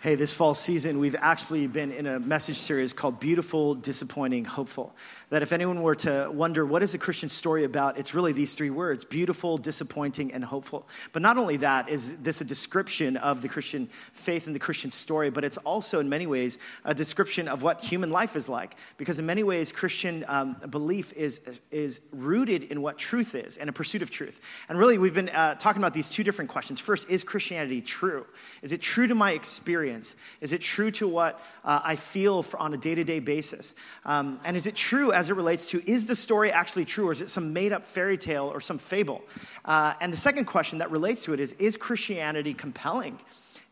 Hey, 0.00 0.14
this 0.14 0.32
fall 0.32 0.54
season, 0.54 1.00
we've 1.00 1.16
actually 1.18 1.66
been 1.66 1.90
in 1.90 2.06
a 2.06 2.20
message 2.20 2.58
series 2.58 2.92
called 2.92 3.18
Beautiful, 3.18 3.74
Disappointing, 3.74 4.44
Hopeful. 4.44 4.94
That 5.30 5.42
if 5.42 5.52
anyone 5.52 5.82
were 5.82 5.96
to 5.96 6.30
wonder 6.32 6.64
what 6.64 6.84
is 6.84 6.94
a 6.94 6.98
Christian 6.98 7.28
story 7.28 7.64
about, 7.64 7.98
it's 7.98 8.14
really 8.14 8.32
these 8.32 8.54
three 8.54 8.70
words 8.70 9.04
beautiful, 9.04 9.58
disappointing, 9.58 10.32
and 10.32 10.44
hopeful. 10.44 10.86
But 11.12 11.22
not 11.22 11.36
only 11.36 11.56
that, 11.56 11.88
is 11.88 12.18
this 12.18 12.40
a 12.40 12.44
description 12.44 13.16
of 13.16 13.42
the 13.42 13.48
Christian 13.48 13.88
faith 14.12 14.46
and 14.46 14.54
the 14.54 14.60
Christian 14.60 14.92
story, 14.92 15.30
but 15.30 15.42
it's 15.42 15.56
also, 15.58 15.98
in 15.98 16.08
many 16.08 16.28
ways, 16.28 16.60
a 16.84 16.94
description 16.94 17.48
of 17.48 17.64
what 17.64 17.82
human 17.82 18.12
life 18.12 18.36
is 18.36 18.48
like. 18.48 18.76
Because 18.98 19.18
in 19.18 19.26
many 19.26 19.42
ways, 19.42 19.72
Christian 19.72 20.24
um, 20.28 20.54
belief 20.70 21.12
is, 21.14 21.40
is 21.72 22.02
rooted 22.12 22.62
in 22.62 22.82
what 22.82 22.98
truth 22.98 23.34
is 23.34 23.56
and 23.58 23.68
a 23.68 23.72
pursuit 23.72 24.02
of 24.02 24.10
truth. 24.10 24.40
And 24.68 24.78
really, 24.78 24.96
we've 24.96 25.12
been 25.12 25.30
uh, 25.30 25.56
talking 25.56 25.82
about 25.82 25.92
these 25.92 26.08
two 26.08 26.22
different 26.22 26.50
questions. 26.50 26.78
First, 26.78 27.10
is 27.10 27.24
Christianity 27.24 27.80
true? 27.80 28.24
Is 28.62 28.72
it 28.72 28.80
true 28.80 29.08
to 29.08 29.16
my 29.16 29.32
experience? 29.32 29.87
Experience? 29.88 30.16
Is 30.40 30.52
it 30.52 30.60
true 30.60 30.90
to 30.92 31.08
what 31.08 31.40
uh, 31.64 31.80
I 31.82 31.96
feel 31.96 32.44
on 32.58 32.74
a 32.74 32.76
day 32.76 32.94
to 32.94 33.04
day 33.04 33.20
basis? 33.20 33.74
Um, 34.04 34.40
and 34.44 34.56
is 34.56 34.66
it 34.66 34.74
true 34.74 35.12
as 35.12 35.30
it 35.30 35.34
relates 35.34 35.66
to 35.70 35.90
is 35.90 36.06
the 36.06 36.14
story 36.14 36.52
actually 36.52 36.84
true 36.84 37.08
or 37.08 37.12
is 37.12 37.22
it 37.22 37.28
some 37.28 37.52
made 37.52 37.72
up 37.72 37.84
fairy 37.84 38.18
tale 38.18 38.46
or 38.46 38.60
some 38.60 38.78
fable? 38.78 39.22
Uh, 39.64 39.94
and 40.00 40.12
the 40.12 40.16
second 40.16 40.44
question 40.44 40.78
that 40.78 40.90
relates 40.90 41.24
to 41.24 41.32
it 41.32 41.40
is 41.40 41.52
is 41.54 41.76
Christianity 41.76 42.54
compelling? 42.54 43.18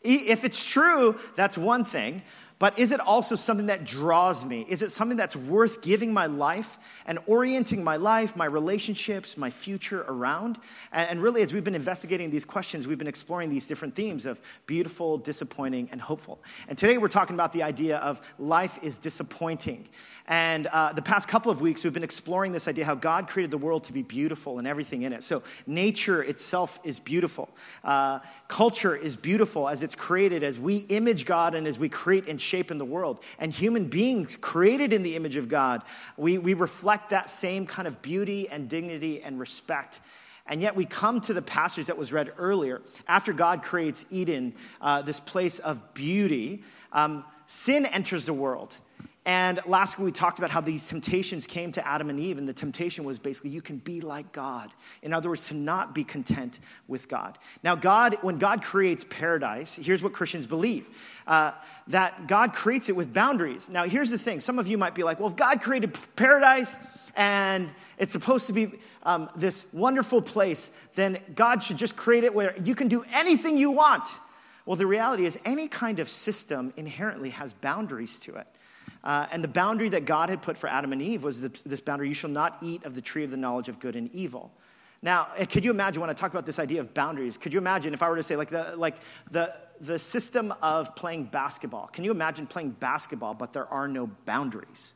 If 0.02 0.45
it's 0.45 0.65
true, 0.65 1.19
that's 1.34 1.59
one 1.59 1.84
thing. 1.84 2.23
But 2.59 2.78
is 2.78 2.91
it 2.91 3.01
also 3.01 3.37
something 3.37 3.66
that 3.66 3.84
draws 3.84 4.42
me? 4.45 4.64
Is 4.66 4.83
it 4.83 4.91
something 4.91 5.19
that's 5.19 5.37
worth 5.37 5.83
giving 5.83 6.14
my 6.14 6.24
life 6.24 6.78
and 7.05 7.19
orienting 7.27 7.84
my 7.84 7.97
life, 7.97 8.34
my 8.34 8.47
relationships, 8.47 9.37
my 9.37 9.51
future 9.51 10.06
around? 10.09 10.59
And 10.91 11.23
really, 11.23 11.42
as 11.42 11.52
we've 11.52 11.64
been 11.64 11.74
investigating 11.74 12.30
these 12.30 12.47
questions, 12.47 12.87
we've 12.87 12.97
been 12.97 13.06
exploring 13.06 13.50
these 13.50 13.66
different 13.66 13.95
themes 13.95 14.24
of 14.24 14.41
beautiful, 14.66 15.19
disappointing, 15.19 15.91
and 15.92 16.00
hopeful. 16.00 16.38
And 16.66 16.78
today 16.78 16.97
we're 16.97 17.09
talking 17.09 17.34
about 17.34 17.52
the 17.52 17.62
idea 17.62 17.98
of 17.98 18.23
life 18.38 18.78
is 18.83 18.97
disappointing. 18.97 19.86
And 20.28 20.66
uh, 20.69 20.92
the 20.92 21.03
past 21.03 21.28
couple 21.28 21.53
of 21.53 21.61
weeks, 21.61 21.84
we've 21.84 21.92
been 21.92 22.03
exploring 22.03 22.53
this 22.53 22.66
idea 22.66 22.84
how 22.84 22.97
God 22.97 23.28
created 23.28 23.50
the 23.50 23.59
world 23.59 23.84
to 23.84 23.92
be 23.92 24.03
beautiful 24.03 24.59
and 24.59 24.66
everything 24.66 25.03
in 25.03 25.12
it. 25.12 25.22
So, 25.22 25.42
nature 25.66 26.22
itself 26.22 26.81
is 26.83 26.98
beautiful. 26.98 27.48
Uh, 27.84 28.19
culture 28.48 28.97
is 28.97 29.14
beautiful 29.14 29.69
as 29.69 29.84
it's 29.84 29.94
created, 29.94 30.42
as 30.42 30.59
we 30.59 30.78
image 30.88 31.27
God 31.27 31.55
and 31.55 31.66
as 31.66 31.78
we 31.78 31.88
create 31.88 32.27
and 32.27 32.41
shape 32.47 32.70
in 32.70 32.78
the 32.78 32.84
world. 32.84 33.20
And 33.39 33.52
human 33.52 33.86
beings 33.86 34.36
created 34.41 34.92
in 34.92 35.02
the 35.02 35.16
image 35.16 35.36
of 35.36 35.48
God, 35.48 35.83
we, 36.16 36.39
we 36.39 36.55
reflect 36.55 37.11
that 37.11 37.28
same 37.28 37.66
kind 37.66 37.88
of 37.88 38.00
beauty 38.00 38.48
and 38.48 38.69
dignity 38.69 39.22
and 39.22 39.38
respect. 39.38 40.00
And 40.47 40.62
yet, 40.62 40.77
we 40.77 40.84
come 40.84 41.20
to 41.22 41.34
the 41.34 41.42
passage 41.42 41.86
that 41.86 41.98
was 41.98 42.12
read 42.12 42.33
earlier. 42.38 42.80
After 43.08 43.33
God 43.33 43.64
creates 43.64 44.06
Eden, 44.11 44.55
uh, 44.80 45.03
this 45.03 45.19
place 45.19 45.58
of 45.58 45.92
beauty, 45.92 46.62
um, 46.92 47.25
sin 47.47 47.84
enters 47.86 48.27
the 48.27 48.33
world. 48.33 48.77
And 49.27 49.60
last 49.66 49.98
week 49.98 50.05
we 50.05 50.12
talked 50.12 50.38
about 50.38 50.52
how 50.52 50.60
these 50.60 50.88
temptations 50.88 51.48
came 51.48 51.72
to 51.72 51.84
Adam 51.84 52.10
and 52.10 52.20
Eve, 52.20 52.38
and 52.38 52.48
the 52.48 52.52
temptation 52.52 53.05
was 53.05 53.19
basically 53.19 53.50
you 53.50 53.60
can 53.60 53.78
be 53.78 54.00
like 54.00 54.30
God. 54.32 54.70
In 55.02 55.12
other 55.12 55.28
words, 55.28 55.48
to 55.48 55.55
not 55.55 55.96
be 55.96 56.05
content 56.05 56.60
with 56.86 57.08
God. 57.08 57.36
Now, 57.64 57.74
God, 57.74 58.19
when 58.22 58.38
God 58.38 58.62
creates 58.62 59.02
paradise, 59.02 59.74
here's 59.82 60.00
what 60.00 60.12
Christians 60.12 60.47
believe 60.47 60.88
uh, 61.27 61.50
that 61.88 62.28
God 62.28 62.52
creates 62.52 62.88
it 62.88 62.94
with 62.94 63.12
boundaries. 63.12 63.69
Now, 63.69 63.82
here's 63.82 64.10
the 64.10 64.19
thing 64.19 64.38
some 64.38 64.60
of 64.60 64.69
you 64.69 64.78
might 64.78 64.94
be 64.94 65.02
like, 65.02 65.19
well, 65.19 65.28
if 65.28 65.34
God 65.34 65.60
created 65.60 65.98
paradise, 66.14 66.78
and 67.16 67.69
it's 67.98 68.12
supposed 68.12 68.47
to 68.47 68.52
be 68.52 68.74
um, 69.02 69.28
this 69.34 69.66
wonderful 69.72 70.22
place, 70.22 70.70
then 70.94 71.19
God 71.34 71.64
should 71.64 71.78
just 71.78 71.97
create 71.97 72.22
it 72.22 72.32
where 72.32 72.54
you 72.62 72.77
can 72.77 72.86
do 72.86 73.04
anything 73.12 73.58
you 73.58 73.72
want. 73.72 74.06
Well, 74.66 74.77
the 74.77 74.86
reality 74.86 75.27
is, 75.27 75.36
any 75.44 75.66
kind 75.66 75.98
of 75.98 76.08
system 76.08 76.72
inherently 76.77 77.30
has 77.30 77.54
boundaries 77.54 78.20
to 78.20 78.36
it. 78.36 78.47
Uh, 79.05 79.27
and 79.30 79.42
the 79.42 79.48
boundary 79.48 79.89
that 79.91 80.05
God 80.05 80.28
had 80.28 80.42
put 80.42 80.58
for 80.58 80.69
Adam 80.69 80.92
and 80.92 81.00
Eve 81.00 81.22
was 81.22 81.41
this 81.41 81.80
boundary 81.80 82.08
you 82.08 82.14
shall 82.14 82.30
not 82.30 82.58
eat 82.61 82.84
of 82.84 82.94
the 82.94 83.00
tree 83.00 83.25
of 83.25 83.30
the 83.30 83.36
knowledge 83.36 83.69
of 83.69 83.78
good 83.78 83.97
and 83.97 84.12
evil. 84.12 84.53
Now, 85.03 85.28
eh, 85.37 85.44
could 85.44 85.65
you 85.65 85.71
imagine 85.71 86.00
when 86.00 86.10
I 86.10 86.15
talk 86.15 86.32
about 86.32 86.47
this 86.47 86.59
idea 86.59 86.81
of 86.81 86.94
boundaries? 86.94 87.38
Could 87.38 87.53
you 87.53 87.59
imagine 87.59 87.94
if 87.94 88.03
I 88.03 88.09
were 88.09 88.16
to 88.16 88.22
say, 88.22 88.37
like, 88.37 88.48
the, 88.48 88.75
like 88.76 88.97
the, 89.31 89.54
the 89.81 89.98
system 89.98 90.53
of 90.62 90.97
playing 90.97 91.25
basketball? 91.25 91.88
Can 91.88 92.04
you 92.04 92.10
imagine 92.10 92.47
playing 92.47 92.71
basketball, 92.71 93.34
but 93.34 93.53
there 93.53 93.66
are 93.66 93.87
no 93.87 94.09
boundaries? 94.25 94.94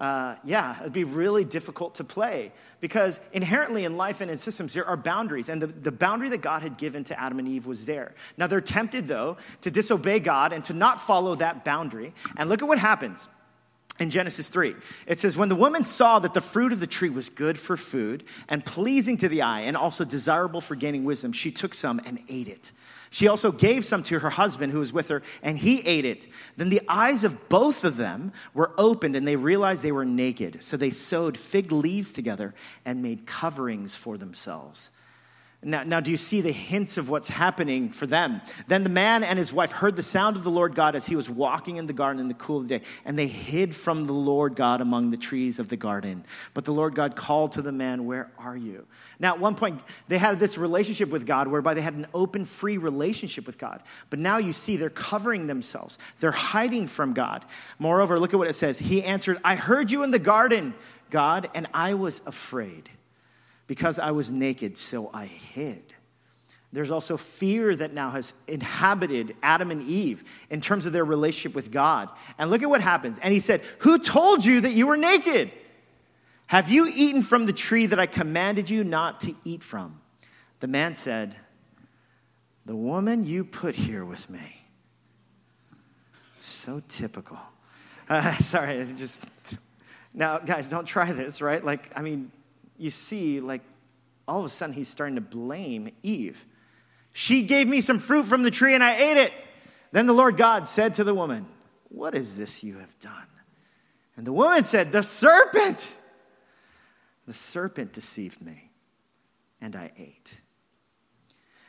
Uh, 0.00 0.34
yeah, 0.44 0.80
it'd 0.80 0.94
be 0.94 1.04
really 1.04 1.44
difficult 1.44 1.96
to 1.96 2.04
play 2.04 2.52
because 2.80 3.20
inherently 3.32 3.84
in 3.84 3.98
life 3.98 4.22
and 4.22 4.30
in 4.30 4.38
systems, 4.38 4.72
there 4.72 4.86
are 4.86 4.96
boundaries. 4.96 5.50
And 5.50 5.60
the, 5.60 5.66
the 5.66 5.92
boundary 5.92 6.30
that 6.30 6.40
God 6.40 6.62
had 6.62 6.78
given 6.78 7.04
to 7.04 7.20
Adam 7.20 7.38
and 7.38 7.46
Eve 7.46 7.66
was 7.66 7.84
there. 7.84 8.14
Now 8.38 8.46
they're 8.46 8.60
tempted, 8.60 9.06
though, 9.06 9.36
to 9.60 9.70
disobey 9.70 10.18
God 10.20 10.54
and 10.54 10.64
to 10.64 10.72
not 10.72 11.02
follow 11.02 11.34
that 11.34 11.64
boundary. 11.64 12.14
And 12.38 12.48
look 12.48 12.62
at 12.62 12.68
what 12.68 12.78
happens 12.78 13.28
in 13.98 14.08
Genesis 14.08 14.48
3. 14.48 14.74
It 15.06 15.20
says, 15.20 15.36
When 15.36 15.50
the 15.50 15.54
woman 15.54 15.84
saw 15.84 16.18
that 16.18 16.32
the 16.32 16.40
fruit 16.40 16.72
of 16.72 16.80
the 16.80 16.86
tree 16.86 17.10
was 17.10 17.28
good 17.28 17.58
for 17.58 17.76
food 17.76 18.24
and 18.48 18.64
pleasing 18.64 19.18
to 19.18 19.28
the 19.28 19.42
eye 19.42 19.60
and 19.60 19.76
also 19.76 20.04
desirable 20.06 20.62
for 20.62 20.76
gaining 20.76 21.04
wisdom, 21.04 21.32
she 21.32 21.50
took 21.50 21.74
some 21.74 22.00
and 22.06 22.18
ate 22.30 22.48
it. 22.48 22.72
She 23.12 23.26
also 23.26 23.50
gave 23.50 23.84
some 23.84 24.04
to 24.04 24.20
her 24.20 24.30
husband 24.30 24.72
who 24.72 24.78
was 24.78 24.92
with 24.92 25.08
her, 25.08 25.22
and 25.42 25.58
he 25.58 25.80
ate 25.80 26.04
it. 26.04 26.28
Then 26.56 26.68
the 26.68 26.82
eyes 26.88 27.24
of 27.24 27.48
both 27.48 27.84
of 27.84 27.96
them 27.96 28.32
were 28.54 28.72
opened, 28.78 29.16
and 29.16 29.26
they 29.26 29.34
realized 29.34 29.82
they 29.82 29.90
were 29.90 30.04
naked. 30.04 30.62
So 30.62 30.76
they 30.76 30.90
sewed 30.90 31.36
fig 31.36 31.72
leaves 31.72 32.12
together 32.12 32.54
and 32.84 33.02
made 33.02 33.26
coverings 33.26 33.96
for 33.96 34.16
themselves. 34.16 34.92
Now, 35.62 35.82
now, 35.82 36.00
do 36.00 36.10
you 36.10 36.16
see 36.16 36.40
the 36.40 36.52
hints 36.52 36.96
of 36.96 37.10
what's 37.10 37.28
happening 37.28 37.90
for 37.90 38.06
them? 38.06 38.40
Then 38.66 38.82
the 38.82 38.88
man 38.88 39.22
and 39.22 39.38
his 39.38 39.52
wife 39.52 39.72
heard 39.72 39.94
the 39.94 40.02
sound 40.02 40.36
of 40.36 40.42
the 40.42 40.50
Lord 40.50 40.74
God 40.74 40.94
as 40.94 41.04
he 41.04 41.16
was 41.16 41.28
walking 41.28 41.76
in 41.76 41.86
the 41.86 41.92
garden 41.92 42.18
in 42.18 42.28
the 42.28 42.34
cool 42.34 42.56
of 42.56 42.68
the 42.68 42.78
day, 42.78 42.84
and 43.04 43.18
they 43.18 43.26
hid 43.26 43.76
from 43.76 44.06
the 44.06 44.14
Lord 44.14 44.56
God 44.56 44.80
among 44.80 45.10
the 45.10 45.18
trees 45.18 45.58
of 45.58 45.68
the 45.68 45.76
garden. 45.76 46.24
But 46.54 46.64
the 46.64 46.72
Lord 46.72 46.94
God 46.94 47.14
called 47.14 47.52
to 47.52 47.62
the 47.62 47.72
man, 47.72 48.06
Where 48.06 48.32
are 48.38 48.56
you? 48.56 48.86
Now, 49.18 49.34
at 49.34 49.40
one 49.40 49.54
point, 49.54 49.82
they 50.08 50.16
had 50.16 50.38
this 50.38 50.56
relationship 50.56 51.10
with 51.10 51.26
God 51.26 51.46
whereby 51.46 51.74
they 51.74 51.82
had 51.82 51.92
an 51.92 52.06
open, 52.14 52.46
free 52.46 52.78
relationship 52.78 53.46
with 53.46 53.58
God. 53.58 53.82
But 54.08 54.18
now 54.18 54.38
you 54.38 54.54
see 54.54 54.76
they're 54.76 54.88
covering 54.88 55.46
themselves, 55.46 55.98
they're 56.20 56.32
hiding 56.32 56.86
from 56.86 57.12
God. 57.12 57.44
Moreover, 57.78 58.18
look 58.18 58.32
at 58.32 58.38
what 58.38 58.48
it 58.48 58.54
says 58.54 58.78
He 58.78 59.02
answered, 59.02 59.36
I 59.44 59.56
heard 59.56 59.90
you 59.90 60.04
in 60.04 60.10
the 60.10 60.18
garden, 60.18 60.72
God, 61.10 61.50
and 61.54 61.66
I 61.74 61.92
was 61.92 62.22
afraid 62.24 62.88
because 63.70 64.00
I 64.00 64.10
was 64.10 64.32
naked, 64.32 64.76
so 64.76 65.10
I 65.14 65.26
hid. 65.26 65.84
There's 66.72 66.90
also 66.90 67.16
fear 67.16 67.76
that 67.76 67.94
now 67.94 68.10
has 68.10 68.34
inhabited 68.48 69.36
Adam 69.44 69.70
and 69.70 69.80
Eve 69.84 70.24
in 70.50 70.60
terms 70.60 70.86
of 70.86 70.92
their 70.92 71.04
relationship 71.04 71.54
with 71.54 71.70
God. 71.70 72.08
And 72.36 72.50
look 72.50 72.64
at 72.64 72.68
what 72.68 72.80
happens. 72.80 73.20
And 73.22 73.32
he 73.32 73.38
said, 73.38 73.60
Who 73.78 74.00
told 74.00 74.44
you 74.44 74.62
that 74.62 74.72
you 74.72 74.88
were 74.88 74.96
naked? 74.96 75.52
Have 76.48 76.68
you 76.68 76.90
eaten 76.92 77.22
from 77.22 77.46
the 77.46 77.52
tree 77.52 77.86
that 77.86 78.00
I 78.00 78.06
commanded 78.06 78.68
you 78.68 78.82
not 78.82 79.20
to 79.20 79.36
eat 79.44 79.62
from? 79.62 80.00
The 80.58 80.66
man 80.66 80.96
said, 80.96 81.36
The 82.66 82.74
woman 82.74 83.24
you 83.24 83.44
put 83.44 83.76
here 83.76 84.04
with 84.04 84.28
me. 84.28 84.64
So 86.40 86.82
typical. 86.88 87.38
Uh, 88.08 88.36
sorry, 88.38 88.84
just. 88.96 89.28
Now, 90.12 90.38
guys, 90.38 90.68
don't 90.68 90.86
try 90.86 91.12
this, 91.12 91.40
right? 91.40 91.64
Like, 91.64 91.92
I 91.94 92.02
mean, 92.02 92.32
you 92.80 92.90
see, 92.90 93.40
like, 93.40 93.62
all 94.26 94.38
of 94.38 94.44
a 94.44 94.48
sudden 94.48 94.74
he's 94.74 94.88
starting 94.88 95.16
to 95.16 95.20
blame 95.20 95.90
Eve. 96.02 96.46
She 97.12 97.42
gave 97.42 97.68
me 97.68 97.80
some 97.80 97.98
fruit 97.98 98.24
from 98.24 98.42
the 98.42 98.50
tree 98.50 98.74
and 98.74 98.82
I 98.82 98.96
ate 98.96 99.16
it. 99.16 99.32
Then 99.92 100.06
the 100.06 100.12
Lord 100.12 100.36
God 100.36 100.66
said 100.66 100.94
to 100.94 101.04
the 101.04 101.14
woman, 101.14 101.46
What 101.88 102.14
is 102.14 102.36
this 102.36 102.62
you 102.62 102.78
have 102.78 102.98
done? 103.00 103.26
And 104.16 104.26
the 104.26 104.32
woman 104.32 104.64
said, 104.64 104.92
The 104.92 105.02
serpent. 105.02 105.96
The 107.26 107.34
serpent 107.34 107.92
deceived 107.92 108.40
me 108.40 108.70
and 109.60 109.76
I 109.76 109.90
ate. 109.98 110.40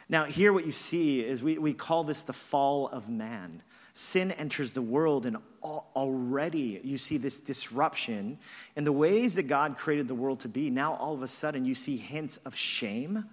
Now, 0.07 0.25
here 0.25 0.53
what 0.53 0.66
you 0.66 0.71
see 0.71 1.21
is 1.21 1.41
we, 1.41 1.57
we 1.57 1.73
call 1.73 2.03
this 2.03 2.23
the 2.23 2.33
fall 2.33 2.88
of 2.89 3.09
man 3.09 3.63
sin 3.94 4.31
enters 4.31 4.74
the 4.74 4.81
world, 4.81 5.25
and 5.25 5.38
already 5.63 6.80
you 6.83 6.98
see 6.98 7.18
this 7.18 7.39
disruption 7.39 8.38
in 8.75 8.83
the 8.83 8.92
ways 8.92 9.36
that 9.36 9.44
God 9.44 9.77
created 9.77 10.07
the 10.07 10.15
world 10.15 10.42
to 10.42 10.48
be. 10.48 10.69
Now, 10.69 10.94
all 10.94 11.13
of 11.13 11.24
a 11.24 11.27
sudden, 11.27 11.65
you 11.65 11.75
see 11.75 11.98
hints 11.98 12.38
of 12.45 12.56
shame. 12.56 13.25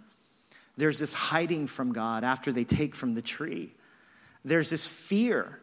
There's 0.77 0.99
this 0.99 1.13
hiding 1.13 1.67
from 1.67 1.93
God 1.93 2.25
after 2.25 2.53
they 2.53 2.65
take 2.65 2.95
from 2.95 3.15
the 3.15 3.23
tree. 3.23 3.75
There's 4.45 4.71
this 4.71 4.87
fear. 4.87 5.61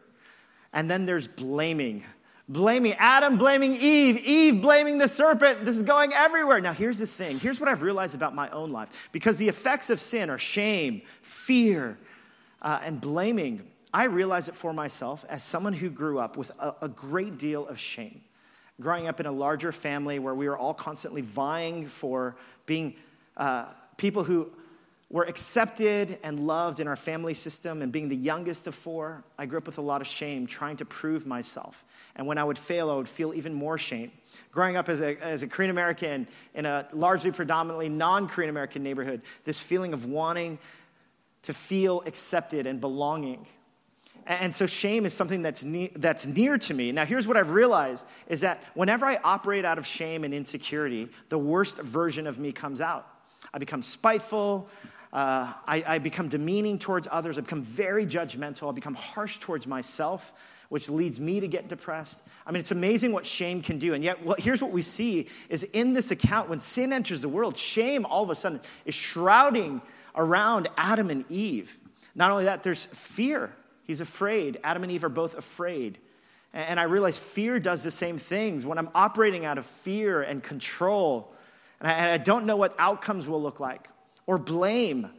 And 0.72 0.90
then 0.90 1.06
there's 1.06 1.28
blaming. 1.28 2.04
Blaming 2.48 2.92
Adam, 2.98 3.38
blaming 3.38 3.74
Eve, 3.74 4.18
Eve 4.24 4.62
blaming 4.62 4.98
the 4.98 5.08
serpent. 5.08 5.64
This 5.64 5.76
is 5.76 5.82
going 5.82 6.12
everywhere. 6.12 6.60
Now, 6.60 6.72
here's 6.72 6.98
the 6.98 7.06
thing 7.06 7.40
here's 7.40 7.58
what 7.58 7.68
I've 7.68 7.82
realized 7.82 8.14
about 8.14 8.34
my 8.34 8.48
own 8.50 8.70
life. 8.70 9.08
Because 9.10 9.36
the 9.36 9.48
effects 9.48 9.90
of 9.90 10.00
sin 10.00 10.30
are 10.30 10.38
shame, 10.38 11.02
fear, 11.22 11.98
uh, 12.62 12.80
and 12.84 13.00
blaming. 13.00 13.66
I 13.96 14.04
realize 14.04 14.50
it 14.50 14.54
for 14.54 14.74
myself 14.74 15.24
as 15.26 15.42
someone 15.42 15.72
who 15.72 15.88
grew 15.88 16.18
up 16.18 16.36
with 16.36 16.50
a, 16.58 16.74
a 16.82 16.88
great 16.88 17.38
deal 17.38 17.66
of 17.66 17.78
shame. 17.78 18.20
Growing 18.78 19.08
up 19.08 19.20
in 19.20 19.24
a 19.24 19.32
larger 19.32 19.72
family 19.72 20.18
where 20.18 20.34
we 20.34 20.50
were 20.50 20.58
all 20.58 20.74
constantly 20.74 21.22
vying 21.22 21.88
for 21.88 22.36
being 22.66 22.94
uh, 23.38 23.64
people 23.96 24.22
who 24.22 24.50
were 25.08 25.24
accepted 25.24 26.18
and 26.22 26.46
loved 26.46 26.78
in 26.78 26.88
our 26.88 26.94
family 26.94 27.32
system, 27.32 27.80
and 27.80 27.90
being 27.90 28.10
the 28.10 28.16
youngest 28.16 28.66
of 28.66 28.74
four, 28.74 29.24
I 29.38 29.46
grew 29.46 29.56
up 29.56 29.64
with 29.64 29.78
a 29.78 29.82
lot 29.82 30.02
of 30.02 30.06
shame 30.06 30.46
trying 30.46 30.76
to 30.76 30.84
prove 30.84 31.24
myself. 31.24 31.82
And 32.16 32.26
when 32.26 32.36
I 32.36 32.44
would 32.44 32.58
fail, 32.58 32.90
I 32.90 32.96
would 32.96 33.08
feel 33.08 33.32
even 33.32 33.54
more 33.54 33.78
shame. 33.78 34.12
Growing 34.52 34.76
up 34.76 34.90
as 34.90 35.00
a, 35.00 35.16
as 35.24 35.42
a 35.42 35.48
Korean 35.48 35.70
American 35.70 36.28
in 36.54 36.66
a 36.66 36.86
largely 36.92 37.30
predominantly 37.30 37.88
non 37.88 38.28
Korean 38.28 38.50
American 38.50 38.82
neighborhood, 38.82 39.22
this 39.44 39.58
feeling 39.58 39.94
of 39.94 40.04
wanting 40.04 40.58
to 41.44 41.54
feel 41.54 42.02
accepted 42.04 42.66
and 42.66 42.78
belonging. 42.78 43.46
And 44.26 44.52
so 44.52 44.66
shame 44.66 45.06
is 45.06 45.14
something 45.14 45.40
that's, 45.40 45.62
ne- 45.62 45.92
that's 45.94 46.26
near 46.26 46.58
to 46.58 46.74
me. 46.74 46.90
Now, 46.90 47.04
here's 47.04 47.28
what 47.28 47.36
I've 47.36 47.50
realized 47.50 48.08
is 48.26 48.40
that 48.40 48.60
whenever 48.74 49.06
I 49.06 49.20
operate 49.22 49.64
out 49.64 49.78
of 49.78 49.86
shame 49.86 50.24
and 50.24 50.34
insecurity, 50.34 51.08
the 51.28 51.38
worst 51.38 51.78
version 51.78 52.26
of 52.26 52.38
me 52.38 52.50
comes 52.50 52.80
out. 52.80 53.06
I 53.54 53.58
become 53.58 53.82
spiteful. 53.82 54.68
Uh, 55.12 55.52
I, 55.66 55.84
I 55.86 55.98
become 55.98 56.28
demeaning 56.28 56.78
towards 56.78 57.06
others. 57.10 57.38
I 57.38 57.42
become 57.42 57.62
very 57.62 58.04
judgmental. 58.04 58.68
I 58.68 58.72
become 58.72 58.94
harsh 58.94 59.38
towards 59.38 59.66
myself, 59.66 60.32
which 60.70 60.90
leads 60.90 61.20
me 61.20 61.38
to 61.38 61.46
get 61.46 61.68
depressed. 61.68 62.20
I 62.44 62.50
mean, 62.50 62.58
it's 62.58 62.72
amazing 62.72 63.12
what 63.12 63.24
shame 63.24 63.62
can 63.62 63.78
do. 63.78 63.94
And 63.94 64.02
yet, 64.02 64.24
what, 64.24 64.40
here's 64.40 64.60
what 64.60 64.72
we 64.72 64.82
see 64.82 65.28
is 65.48 65.62
in 65.62 65.92
this 65.92 66.10
account, 66.10 66.48
when 66.48 66.58
sin 66.58 66.92
enters 66.92 67.20
the 67.20 67.28
world, 67.28 67.56
shame 67.56 68.04
all 68.04 68.24
of 68.24 68.30
a 68.30 68.34
sudden 68.34 68.60
is 68.84 68.94
shrouding 68.94 69.80
around 70.16 70.68
Adam 70.76 71.10
and 71.10 71.30
Eve. 71.30 71.78
Not 72.16 72.32
only 72.32 72.44
that, 72.44 72.64
there's 72.64 72.86
fear. 72.86 73.52
He's 73.86 74.00
afraid. 74.00 74.58
Adam 74.64 74.82
and 74.82 74.90
Eve 74.90 75.04
are 75.04 75.08
both 75.08 75.36
afraid. 75.36 75.98
And 76.52 76.80
I 76.80 76.84
realize 76.84 77.18
fear 77.18 77.60
does 77.60 77.82
the 77.82 77.90
same 77.90 78.18
things. 78.18 78.64
When 78.64 78.78
I'm 78.78 78.88
operating 78.94 79.44
out 79.44 79.58
of 79.58 79.66
fear 79.66 80.22
and 80.22 80.42
control, 80.42 81.32
and 81.80 81.90
I 81.90 82.16
don't 82.16 82.46
know 82.46 82.56
what 82.56 82.74
outcomes 82.78 83.28
will 83.28 83.42
look 83.42 83.60
like, 83.60 83.88
or 84.26 84.38
blame. 84.38 85.10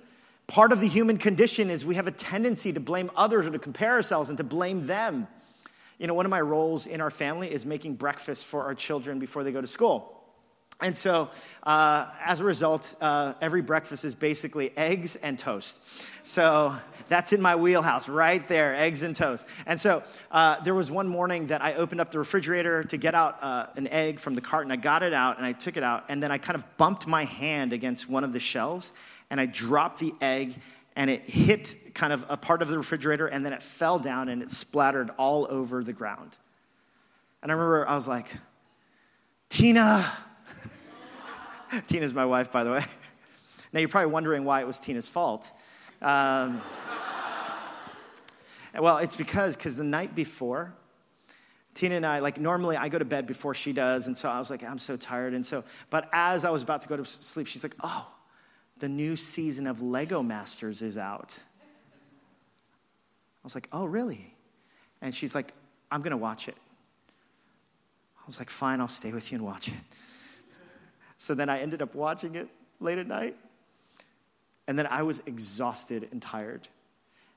Part 0.47 0.71
of 0.71 0.81
the 0.81 0.87
human 0.87 1.17
condition 1.17 1.69
is 1.69 1.85
we 1.85 1.95
have 1.95 2.07
a 2.07 2.11
tendency 2.11 2.73
to 2.73 2.79
blame 2.79 3.11
others 3.15 3.45
or 3.45 3.51
to 3.51 3.59
compare 3.59 3.93
ourselves 3.93 4.29
and 4.29 4.37
to 4.37 4.43
blame 4.43 4.87
them. 4.87 5.27
You 5.99 6.07
know, 6.07 6.13
one 6.13 6.25
of 6.25 6.29
my 6.29 6.41
roles 6.41 6.87
in 6.87 7.01
our 7.01 7.09
family 7.09 7.51
is 7.51 7.65
making 7.65 7.95
breakfast 7.95 8.47
for 8.47 8.63
our 8.63 8.75
children 8.75 9.19
before 9.19 9.43
they 9.43 9.51
go 9.51 9.61
to 9.61 9.67
school. 9.67 10.16
And 10.79 10.95
so, 10.95 11.29
uh, 11.63 12.07
as 12.23 12.39
a 12.39 12.43
result, 12.43 12.95
uh, 13.01 13.33
every 13.41 13.63
breakfast 13.63 14.05
is 14.05 14.13
basically 14.13 14.71
eggs 14.77 15.15
and 15.15 15.37
toast. 15.39 15.81
So, 16.23 16.75
that's 17.09 17.33
in 17.33 17.41
my 17.41 17.55
wheelhouse 17.55 18.07
right 18.07 18.45
there 18.47 18.75
eggs 18.75 19.01
and 19.01 19.15
toast. 19.15 19.47
And 19.65 19.79
so, 19.79 20.03
uh, 20.29 20.61
there 20.61 20.75
was 20.75 20.91
one 20.91 21.07
morning 21.07 21.47
that 21.47 21.63
I 21.63 21.73
opened 21.73 21.99
up 21.99 22.11
the 22.11 22.19
refrigerator 22.19 22.83
to 22.83 22.97
get 22.97 23.15
out 23.15 23.41
uh, 23.41 23.67
an 23.75 23.87
egg 23.87 24.19
from 24.19 24.35
the 24.35 24.41
carton. 24.41 24.71
I 24.71 24.75
got 24.75 25.01
it 25.01 25.13
out 25.13 25.37
and 25.37 25.47
I 25.47 25.53
took 25.53 25.77
it 25.77 25.83
out, 25.83 26.05
and 26.09 26.21
then 26.21 26.31
I 26.31 26.37
kind 26.37 26.55
of 26.55 26.77
bumped 26.77 27.07
my 27.07 27.23
hand 27.23 27.73
against 27.73 28.07
one 28.07 28.23
of 28.23 28.31
the 28.31 28.39
shelves, 28.39 28.93
and 29.31 29.41
I 29.41 29.47
dropped 29.47 29.99
the 29.99 30.13
egg, 30.21 30.53
and 30.95 31.09
it 31.09 31.27
hit 31.27 31.75
kind 31.95 32.13
of 32.13 32.23
a 32.29 32.37
part 32.37 32.61
of 32.61 32.67
the 32.67 32.77
refrigerator, 32.77 33.25
and 33.25 33.43
then 33.43 33.53
it 33.53 33.63
fell 33.63 33.97
down 33.97 34.29
and 34.29 34.43
it 34.43 34.51
splattered 34.51 35.09
all 35.17 35.47
over 35.49 35.83
the 35.83 35.93
ground. 35.93 36.37
And 37.41 37.51
I 37.51 37.55
remember 37.55 37.87
I 37.89 37.95
was 37.95 38.07
like, 38.07 38.29
Tina, 39.49 40.11
Tina's 41.87 42.13
my 42.13 42.25
wife, 42.25 42.51
by 42.51 42.63
the 42.63 42.71
way. 42.71 42.85
Now, 43.73 43.79
you're 43.79 43.89
probably 43.89 44.11
wondering 44.11 44.45
why 44.45 44.61
it 44.61 44.67
was 44.67 44.79
Tina's 44.79 45.09
fault. 45.09 45.51
Um, 46.01 46.61
well, 48.79 48.97
it's 48.97 49.15
because 49.15 49.55
because 49.55 49.75
the 49.75 49.83
night 49.83 50.15
before, 50.15 50.73
Tina 51.73 51.95
and 51.95 52.05
I, 52.05 52.19
like 52.19 52.39
normally 52.39 52.77
I 52.77 52.89
go 52.89 52.97
to 52.97 53.05
bed 53.05 53.27
before 53.27 53.53
she 53.53 53.73
does, 53.73 54.07
and 54.07 54.17
so 54.17 54.29
I 54.29 54.39
was 54.39 54.49
like, 54.49 54.63
I'm 54.63 54.79
so 54.79 54.95
tired. 54.95 55.33
And 55.33 55.45
so, 55.45 55.63
but 55.89 56.09
as 56.13 56.45
I 56.45 56.49
was 56.49 56.63
about 56.63 56.81
to 56.81 56.87
go 56.87 56.97
to 56.97 57.05
sleep, 57.05 57.47
she's 57.47 57.63
like, 57.63 57.75
Oh, 57.83 58.07
the 58.79 58.89
new 58.89 59.15
season 59.15 59.67
of 59.67 59.81
Lego 59.81 60.23
Masters 60.23 60.81
is 60.81 60.97
out. 60.97 61.43
I 61.53 63.43
was 63.43 63.53
like, 63.53 63.67
Oh, 63.71 63.85
really? 63.85 64.33
And 65.01 65.13
she's 65.13 65.35
like, 65.35 65.53
I'm 65.91 66.01
gonna 66.01 66.17
watch 66.17 66.47
it. 66.47 66.55
I 68.19 68.23
was 68.25 68.39
like, 68.39 68.49
Fine, 68.49 68.81
I'll 68.81 68.87
stay 68.87 69.11
with 69.11 69.31
you 69.31 69.37
and 69.37 69.45
watch 69.45 69.67
it. 69.67 69.73
So 71.17 71.33
then 71.33 71.49
I 71.49 71.59
ended 71.59 71.81
up 71.81 71.95
watching 71.95 72.35
it 72.35 72.47
late 72.79 72.97
at 72.97 73.07
night. 73.07 73.35
And 74.67 74.77
then 74.77 74.87
I 74.87 75.03
was 75.03 75.21
exhausted 75.25 76.09
and 76.11 76.21
tired. 76.21 76.67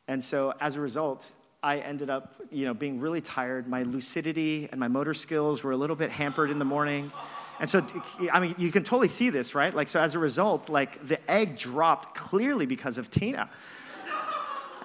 And 0.09 0.23
so 0.23 0.53
as 0.61 0.77
a 0.77 0.81
result, 0.81 1.33
I 1.63 1.79
ended 1.79 2.11
up, 2.11 2.35
you 2.51 2.65
know, 2.65 2.75
being 2.75 3.01
really 3.01 3.21
tired. 3.21 3.69
My 3.69 3.83
lucidity 3.83 4.69
and 4.71 4.81
my 4.81 4.89
motor 4.89 5.15
skills 5.15 5.63
were 5.63 5.73
a 5.73 5.77
little 5.77 5.97
bit 5.97 6.11
hampered 6.11 6.51
in 6.51 6.59
the 6.59 6.65
morning. 6.65 7.13
And 7.61 7.69
so, 7.69 7.87
I 8.33 8.41
mean, 8.41 8.55
you 8.59 8.73
can 8.73 8.83
totally 8.83 9.09
see 9.09 9.29
this, 9.29 9.55
right? 9.55 9.75
Like, 9.75 9.89
so 9.89 10.01
as 10.01 10.15
a 10.15 10.19
result, 10.19 10.71
like 10.71 11.07
the 11.07 11.31
egg 11.31 11.57
dropped 11.57 12.17
clearly 12.17 12.67
because 12.67 12.97
of 12.97 13.11
Tina. 13.11 13.51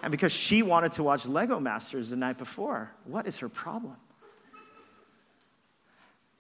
and 0.04 0.12
because 0.12 0.34
she 0.34 0.62
wanted 0.62 0.92
to 0.94 1.04
watch 1.04 1.26
Lego 1.26 1.60
Masters 1.60 2.10
the 2.10 2.18
night 2.18 2.38
before. 2.38 2.92
What 3.06 3.26
is 3.26 3.40
her 3.40 3.50
problem? 3.50 3.96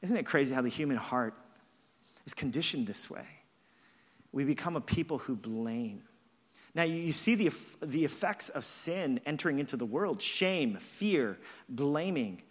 Isn't 0.01 0.17
it 0.17 0.25
crazy 0.25 0.53
how 0.53 0.61
the 0.61 0.69
human 0.69 0.97
heart 0.97 1.33
is 2.25 2.33
conditioned 2.33 2.87
this 2.87 3.09
way. 3.09 3.25
We 4.31 4.43
become 4.43 4.75
a 4.75 4.81
people 4.81 5.19
who 5.19 5.35
blame. 5.35 6.03
Now, 6.73 6.83
you 6.83 7.13
see 7.13 7.35
the, 7.35 7.51
the 7.81 8.03
effects 8.03 8.49
of 8.49 8.65
sin 8.65 9.21
entering 9.25 9.59
into 9.59 9.77
the 9.77 9.85
world 9.85 10.21
shame, 10.21 10.75
fear, 10.75 11.37
blaming. 11.69 12.41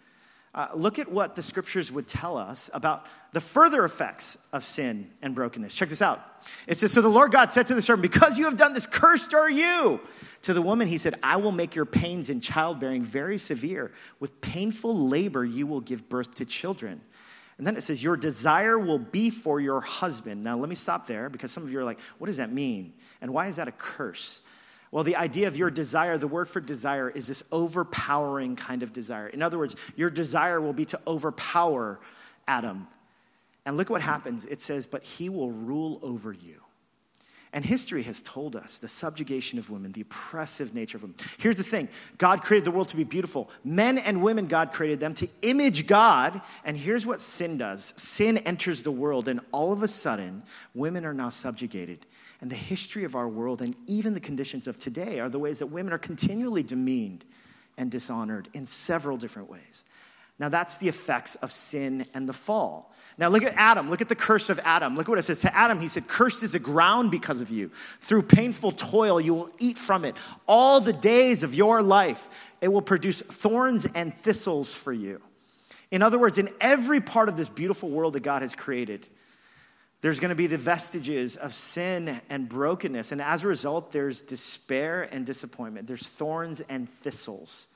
Uh, 0.55 0.69
look 0.75 0.99
at 0.99 1.11
what 1.11 1.35
the 1.35 1.43
scriptures 1.43 1.91
would 1.91 2.07
tell 2.07 2.39
us 2.39 2.71
about 2.73 3.07
the 3.33 3.41
further 3.41 3.85
effects 3.85 4.39
of 4.53 4.65
sin 4.65 5.11
and 5.21 5.35
brokenness. 5.35 5.75
Check 5.75 5.89
this 5.89 6.01
out. 6.01 6.23
It 6.67 6.79
says, 6.79 6.93
So 6.93 7.03
the 7.03 7.09
Lord 7.09 7.33
God 7.33 7.51
said 7.51 7.67
to 7.67 7.75
the 7.75 7.83
servant, 7.83 8.03
Because 8.03 8.39
you 8.39 8.45
have 8.45 8.57
done 8.57 8.73
this, 8.73 8.87
cursed 8.87 9.35
are 9.35 9.51
you. 9.51 10.01
To 10.43 10.55
the 10.55 10.63
woman, 10.63 10.87
he 10.89 10.97
said, 10.97 11.17
I 11.23 11.37
will 11.37 11.53
make 11.53 11.75
your 11.75 11.87
pains 11.87 12.31
in 12.31 12.41
childbearing 12.41 13.03
very 13.03 13.37
severe. 13.37 13.93
With 14.21 14.41
painful 14.41 15.09
labor, 15.09 15.45
you 15.45 15.67
will 15.67 15.81
give 15.81 16.09
birth 16.09 16.37
to 16.37 16.45
children. 16.45 17.01
And 17.59 17.67
then 17.67 17.77
it 17.77 17.83
says, 17.83 18.03
Your 18.03 18.17
desire 18.17 18.79
will 18.79 18.99
be 18.99 19.31
for 19.31 19.61
your 19.61 19.81
husband. 19.81 20.43
Now, 20.43 20.57
let 20.57 20.69
me 20.69 20.75
stop 20.75 21.07
there 21.07 21.29
because 21.29 21.53
some 21.53 21.63
of 21.63 21.73
you 21.73 21.79
are 21.79 21.85
like, 21.85 22.01
What 22.19 22.27
does 22.27 22.39
that 22.39 22.53
mean? 22.53 22.95
And 23.21 23.33
why 23.33 23.47
is 23.47 23.57
that 23.57 23.69
a 23.69 23.73
curse? 23.73 24.41
Well, 24.91 25.05
the 25.05 25.17
idea 25.17 25.49
of 25.49 25.57
your 25.57 25.71
desire, 25.71 26.17
the 26.19 26.29
word 26.29 26.49
for 26.49 26.61
desire, 26.61 27.11
is 27.11 27.27
this 27.27 27.43
overpowering 27.51 28.55
kind 28.55 28.83
of 28.85 28.93
desire. 28.93 29.27
In 29.27 29.43
other 29.43 29.59
words, 29.59 29.75
your 29.97 30.09
desire 30.09 30.61
will 30.61 30.73
be 30.73 30.85
to 30.85 31.01
overpower 31.07 31.99
Adam. 32.47 32.87
And 33.67 33.77
look 33.77 33.91
what 33.91 34.03
happens. 34.03 34.45
It 34.45 34.61
says, 34.61 34.87
But 34.87 35.03
he 35.03 35.29
will 35.29 35.51
rule 35.51 35.99
over 36.03 36.33
you. 36.33 36.61
And 37.55 37.65
history 37.65 38.03
has 38.03 38.21
told 38.21 38.57
us 38.57 38.79
the 38.79 38.89
subjugation 38.89 39.61
of 39.61 39.71
women, 39.71 39.93
the 39.93 40.01
oppressive 40.01 40.75
nature 40.75 40.97
of 40.97 41.03
women. 41.03 41.17
Here's 41.39 41.55
the 41.55 41.63
thing 41.63 41.89
God 42.19 42.43
created 42.43 42.65
the 42.67 42.73
world 42.73 42.89
to 42.89 42.97
be 42.97 43.05
beautiful. 43.05 43.49
Men 43.63 43.97
and 43.97 44.21
women, 44.21 44.47
God 44.49 44.73
created 44.73 44.99
them 44.99 45.15
to 45.15 45.29
image 45.43 45.87
God. 45.87 46.43
And 46.65 46.77
here's 46.77 47.07
what 47.07 47.23
sin 47.23 47.57
does 47.57 47.95
sin 47.97 48.39
enters 48.39 48.83
the 48.83 48.91
world, 48.91 49.29
and 49.29 49.39
all 49.53 49.73
of 49.73 49.85
a 49.85 49.89
sudden, 49.89 50.43
women 50.75 51.07
are 51.07 51.15
now 51.15 51.29
subjugated. 51.29 52.05
And 52.41 52.51
the 52.51 52.57
history 52.57 53.05
of 53.05 53.15
our 53.15 53.29
world 53.29 53.63
and 53.63 53.77
even 53.87 54.15
the 54.15 54.21
conditions 54.21 54.67
of 54.67 54.77
today 54.77 55.21
are 55.21 55.29
the 55.29 55.39
ways 55.39 55.61
that 55.61 55.67
women 55.67 55.93
are 55.93 55.99
continually 55.99 56.65
demeaned 56.65 57.25
and 57.79 57.89
dishonored 57.89 58.49
in 58.53 58.67
several 58.67 59.17
different 59.17 59.49
ways. 59.49 59.85
Now, 60.39 60.49
that's 60.49 60.79
the 60.79 60.89
effects 60.89 61.37
of 61.37 61.53
sin 61.53 62.07
and 62.13 62.29
the 62.29 62.33
fall. 62.33 62.93
Now, 63.17 63.29
look 63.29 63.45
at 63.45 63.55
Adam. 63.57 63.91
Look 63.91 64.01
at 64.01 64.09
the 64.09 64.17
curse 64.17 64.51
of 64.51 64.59
Adam. 64.65 64.97
Look 64.97 65.07
what 65.07 65.19
it 65.19 65.23
says. 65.23 65.41
To 65.43 65.57
Adam, 65.57 65.79
he 65.79 65.87
said, 65.87 66.09
Cursed 66.09 66.43
is 66.43 66.53
the 66.53 66.59
ground 66.59 67.13
because 67.13 67.41
of 67.41 67.51
you. 67.51 67.71
Through 68.01 68.23
painful 68.23 68.73
toil, 68.73 69.21
you 69.21 69.35
will 69.35 69.51
eat 69.61 69.79
from 69.79 70.05
it. 70.05 70.17
All 70.49 70.81
the 70.81 70.93
days 70.93 71.45
of 71.45 71.55
your 71.55 71.83
life, 71.83 72.29
it 72.61 72.69
will 72.69 72.83
produce 72.83 73.23
thorns 73.23 73.87
and 73.95 74.13
thistles 74.23 74.75
for 74.75 74.93
you. 74.93 75.21
In 75.93 76.03
other 76.03 76.19
words, 76.19 76.39
in 76.39 76.49
every 76.61 77.01
part 77.01 77.29
of 77.29 77.37
this 77.37 77.49
beautiful 77.49 77.89
world 77.89 78.15
that 78.15 78.25
God 78.25 78.43
has 78.43 78.57
created, 78.57 79.07
there's 80.01 80.19
going 80.19 80.31
to 80.31 80.35
be 80.35 80.49
the 80.49 80.59
vestiges 80.59 81.37
of 81.37 81.55
sin 81.55 82.21
and 82.29 82.49
brokenness. 82.49 83.13
And 83.13 83.23
as 83.23 83.45
a 83.45 83.49
result, 83.49 83.93
there's 83.93 84.23
despair 84.23 85.09
and 85.13 85.25
disappointment. 85.25 85.87
There's 85.87 86.09
thorns 86.09 86.61
and 86.69 86.91
thistles. 86.91 87.69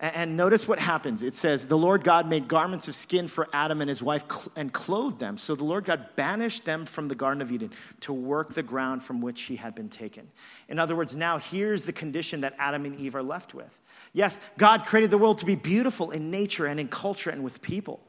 And 0.00 0.36
notice 0.36 0.66
what 0.66 0.80
happens. 0.80 1.22
It 1.22 1.34
says, 1.34 1.68
The 1.68 1.78
Lord 1.78 2.02
God 2.02 2.28
made 2.28 2.48
garments 2.48 2.88
of 2.88 2.96
skin 2.96 3.28
for 3.28 3.48
Adam 3.52 3.80
and 3.80 3.88
his 3.88 4.02
wife 4.02 4.24
and 4.56 4.72
clothed 4.72 5.20
them. 5.20 5.38
So 5.38 5.54
the 5.54 5.64
Lord 5.64 5.84
God 5.84 6.08
banished 6.16 6.64
them 6.64 6.84
from 6.84 7.06
the 7.06 7.14
Garden 7.14 7.40
of 7.40 7.52
Eden 7.52 7.70
to 8.00 8.12
work 8.12 8.54
the 8.54 8.62
ground 8.62 9.04
from 9.04 9.20
which 9.20 9.42
he 9.42 9.54
had 9.54 9.74
been 9.74 9.88
taken. 9.88 10.28
In 10.68 10.80
other 10.80 10.96
words, 10.96 11.14
now 11.14 11.38
here's 11.38 11.84
the 11.84 11.92
condition 11.92 12.40
that 12.40 12.54
Adam 12.58 12.84
and 12.86 12.96
Eve 12.96 13.14
are 13.14 13.22
left 13.22 13.54
with. 13.54 13.78
Yes, 14.12 14.40
God 14.58 14.84
created 14.84 15.10
the 15.10 15.18
world 15.18 15.38
to 15.38 15.46
be 15.46 15.54
beautiful 15.54 16.10
in 16.10 16.30
nature 16.30 16.66
and 16.66 16.80
in 16.80 16.88
culture 16.88 17.30
and 17.30 17.44
with 17.44 17.62
people. 17.62 18.00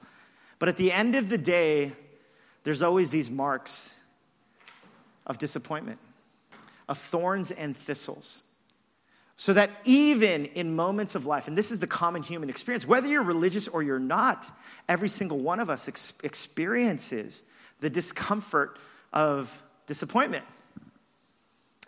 But 0.57 0.69
at 0.69 0.77
the 0.77 0.91
end 0.91 1.15
of 1.15 1.29
the 1.29 1.37
day, 1.37 1.93
there's 2.63 2.81
always 2.81 3.11
these 3.11 3.29
marks 3.29 3.95
of 5.27 5.37
disappointment, 5.37 5.99
of 6.89 6.97
thorns 6.97 7.51
and 7.51 7.77
thistles. 7.77 8.41
So 9.37 9.53
that 9.53 9.69
even 9.83 10.45
in 10.45 10.75
moments 10.75 11.13
of 11.15 11.25
life, 11.25 11.47
and 11.47 11.57
this 11.57 11.71
is 11.71 11.79
the 11.79 11.87
common 11.87 12.23
human 12.23 12.49
experience, 12.49 12.87
whether 12.87 13.07
you're 13.07 13.21
religious 13.23 13.67
or 13.67 13.83
you're 13.83 13.99
not, 13.99 14.49
every 14.87 15.09
single 15.09 15.39
one 15.39 15.59
of 15.59 15.69
us 15.69 15.87
ex- 15.89 16.13
experiences 16.23 17.43
the 17.81 17.89
discomfort 17.89 18.79
of 19.11 19.61
disappointment. 19.87 20.45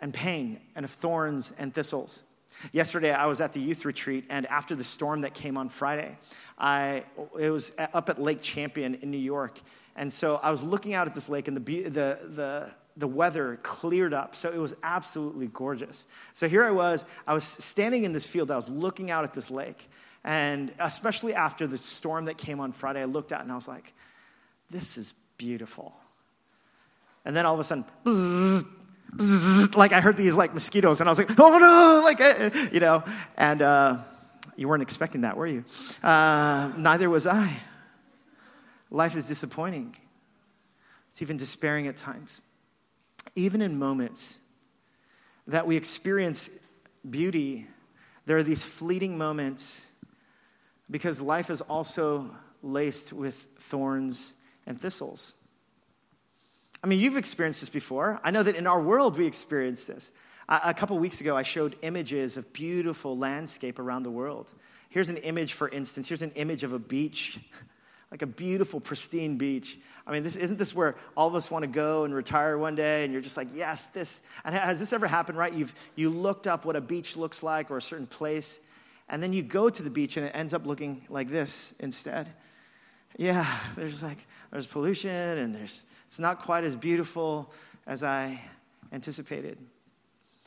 and 0.00 0.14
pain 0.14 0.60
and 0.76 0.84
of 0.84 0.90
thorns 0.90 1.52
and 1.58 1.74
thistles. 1.74 2.24
Yesterday, 2.72 3.12
I 3.12 3.26
was 3.26 3.40
at 3.40 3.52
the 3.52 3.60
youth 3.60 3.84
retreat, 3.84 4.24
and 4.30 4.46
after 4.46 4.74
the 4.74 4.84
storm 4.84 5.20
that 5.20 5.34
came 5.34 5.56
on 5.56 5.68
Friday, 5.68 6.18
I, 6.58 7.04
it 7.38 7.50
was 7.50 7.72
up 7.78 8.08
at 8.08 8.20
Lake 8.20 8.42
Champion 8.42 8.96
in 8.96 9.10
New 9.10 9.18
York. 9.18 9.60
And 9.96 10.12
so 10.12 10.36
I 10.36 10.50
was 10.50 10.62
looking 10.62 10.94
out 10.94 11.06
at 11.06 11.14
this 11.14 11.28
lake, 11.28 11.48
and 11.48 11.56
the, 11.56 11.82
the, 11.82 12.18
the, 12.34 12.70
the 12.98 13.06
weather 13.06 13.60
cleared 13.62 14.12
up. 14.12 14.34
So 14.34 14.50
it 14.50 14.58
was 14.58 14.74
absolutely 14.82 15.46
gorgeous. 15.46 16.06
So 16.34 16.48
here 16.48 16.64
I 16.64 16.72
was, 16.72 17.04
I 17.26 17.32
was 17.32 17.44
standing 17.44 18.04
in 18.04 18.12
this 18.12 18.26
field, 18.26 18.50
I 18.50 18.56
was 18.56 18.68
looking 18.68 19.10
out 19.10 19.24
at 19.24 19.32
this 19.32 19.50
lake. 19.50 19.88
And 20.24 20.72
especially 20.80 21.32
after 21.32 21.66
the 21.66 21.78
storm 21.78 22.24
that 22.26 22.36
came 22.36 22.60
on 22.60 22.72
Friday, 22.72 23.00
I 23.00 23.04
looked 23.04 23.32
out 23.32 23.40
and 23.42 23.52
I 23.52 23.54
was 23.54 23.68
like, 23.68 23.94
this 24.68 24.98
is 24.98 25.14
beautiful. 25.38 25.94
And 27.24 27.34
then 27.36 27.46
all 27.46 27.54
of 27.54 27.60
a 27.60 27.64
sudden, 27.64 27.84
bzz, 28.04 28.66
bzz, 29.16 29.76
like 29.76 29.92
I 29.92 30.00
heard 30.00 30.16
these 30.16 30.34
like 30.34 30.52
mosquitoes, 30.52 31.00
and 31.00 31.08
I 31.08 31.12
was 31.12 31.18
like, 31.18 31.38
oh 31.38 31.58
no, 31.58 32.00
like, 32.04 32.20
eh, 32.20 32.68
you 32.72 32.80
know, 32.80 33.04
and 33.36 33.62
uh, 33.62 33.98
you 34.56 34.68
weren't 34.68 34.82
expecting 34.82 35.20
that, 35.20 35.36
were 35.36 35.46
you? 35.46 35.64
Uh, 36.02 36.72
neither 36.76 37.08
was 37.08 37.26
I. 37.26 37.56
Life 38.90 39.14
is 39.16 39.26
disappointing, 39.26 39.94
it's 41.10 41.22
even 41.22 41.36
despairing 41.36 41.86
at 41.86 41.96
times. 41.96 42.42
Even 43.34 43.62
in 43.62 43.78
moments 43.78 44.38
that 45.46 45.66
we 45.66 45.76
experience 45.76 46.50
beauty, 47.08 47.66
there 48.26 48.36
are 48.36 48.42
these 48.42 48.64
fleeting 48.64 49.16
moments 49.16 49.90
because 50.90 51.20
life 51.20 51.50
is 51.50 51.60
also 51.62 52.30
laced 52.62 53.12
with 53.12 53.34
thorns 53.58 54.34
and 54.66 54.80
thistles. 54.80 55.34
I 56.82 56.86
mean, 56.86 57.00
you've 57.00 57.16
experienced 57.16 57.60
this 57.60 57.68
before. 57.68 58.20
I 58.22 58.30
know 58.30 58.42
that 58.42 58.54
in 58.54 58.66
our 58.66 58.80
world 58.80 59.18
we 59.18 59.26
experience 59.26 59.84
this. 59.84 60.12
A 60.48 60.72
couple 60.72 60.98
weeks 60.98 61.20
ago, 61.20 61.36
I 61.36 61.42
showed 61.42 61.76
images 61.82 62.38
of 62.38 62.50
beautiful 62.54 63.18
landscape 63.18 63.78
around 63.78 64.04
the 64.04 64.10
world. 64.10 64.52
Here's 64.88 65.10
an 65.10 65.18
image, 65.18 65.52
for 65.52 65.68
instance. 65.68 66.08
Here's 66.08 66.22
an 66.22 66.30
image 66.36 66.62
of 66.62 66.72
a 66.72 66.78
beach, 66.78 67.38
like 68.10 68.22
a 68.22 68.26
beautiful, 68.26 68.80
pristine 68.80 69.36
beach. 69.36 69.78
I 70.06 70.12
mean, 70.12 70.22
this 70.22 70.36
isn't 70.36 70.56
this 70.56 70.74
where 70.74 70.96
all 71.16 71.28
of 71.28 71.34
us 71.34 71.50
want 71.50 71.62
to 71.62 71.66
go 71.66 72.04
and 72.04 72.14
retire 72.14 72.56
one 72.56 72.74
day, 72.74 73.04
and 73.04 73.12
you're 73.12 73.22
just 73.22 73.36
like, 73.36 73.48
yes, 73.52 73.86
this. 73.86 74.22
And 74.44 74.54
has 74.54 74.78
this 74.78 74.92
ever 74.92 75.06
happened? 75.06 75.36
Right? 75.36 75.52
You've 75.52 75.74
you 75.94 76.10
looked 76.10 76.46
up 76.46 76.64
what 76.64 76.76
a 76.76 76.80
beach 76.80 77.16
looks 77.16 77.42
like 77.42 77.70
or 77.70 77.76
a 77.76 77.82
certain 77.82 78.06
place, 78.06 78.60
and 79.08 79.22
then 79.22 79.32
you 79.32 79.42
go 79.42 79.68
to 79.68 79.82
the 79.82 79.90
beach 79.90 80.16
and 80.16 80.26
it 80.26 80.32
ends 80.34 80.54
up 80.54 80.66
looking 80.66 81.02
like 81.08 81.28
this 81.28 81.74
instead. 81.80 82.28
Yeah, 83.16 83.46
there's 83.76 84.02
like 84.02 84.18
there's 84.50 84.66
pollution 84.66 85.10
and 85.10 85.54
there's 85.54 85.84
it's 86.06 86.18
not 86.18 86.40
quite 86.40 86.64
as 86.64 86.76
beautiful 86.76 87.52
as 87.86 88.02
I 88.02 88.40
anticipated. 88.92 89.58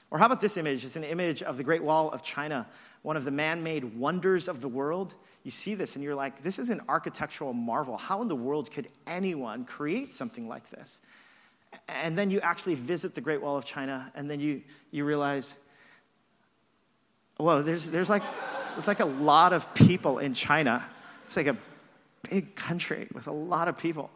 Or 0.10 0.20
how 0.20 0.26
about 0.26 0.42
this 0.42 0.58
image? 0.58 0.84
It's 0.84 0.96
an 0.96 1.04
image 1.04 1.42
of 1.42 1.58
the 1.58 1.64
Great 1.64 1.84
Wall 1.84 2.10
of 2.10 2.22
China, 2.22 2.68
one 3.02 3.18
of 3.18 3.26
the 3.26 3.32
man 3.32 3.64
made 3.64 3.98
wonders 3.98 4.48
of 4.48 4.62
the 4.62 4.68
world. 4.68 5.16
You 5.44 5.52
see 5.52 5.74
this 5.74 5.96
and 5.96 6.04
you're 6.04 6.16
like, 6.16 6.44
this 6.44 6.60
is 6.60 6.70
an 6.70 6.82
architectural 6.88 7.54
marvel. 7.54 7.98
How 7.98 8.22
in 8.22 8.28
the 8.28 8.36
world 8.36 8.72
could 8.72 8.88
anyone 9.08 9.66
create 9.66 10.12
something 10.12 10.48
like 10.48 10.70
this? 10.70 11.02
And 11.88 12.18
then 12.18 12.30
you 12.30 12.40
actually 12.42 12.76
visit 12.76 13.16
the 13.16 13.22
Great 13.22 13.42
Wall 13.42 13.58
of 13.58 13.66
China, 13.66 14.12
and 14.14 14.30
then 14.30 14.40
you, 14.40 14.62
you 14.92 15.06
realize, 15.06 15.58
whoa, 17.38 17.62
there's, 17.62 17.90
there's, 17.90 18.10
like, 18.10 18.24
there's 18.72 18.88
like 18.88 19.00
a 19.00 19.06
lot 19.06 19.54
of 19.54 19.74
people 19.74 20.20
in 20.20 20.34
China. 20.34 20.86
It's 21.24 21.38
like 21.38 21.48
a 21.48 21.58
big 22.30 22.56
country 22.56 23.08
with 23.14 23.28
a 23.28 23.32
lot 23.32 23.68
of 23.68 23.78
people. 23.78 24.12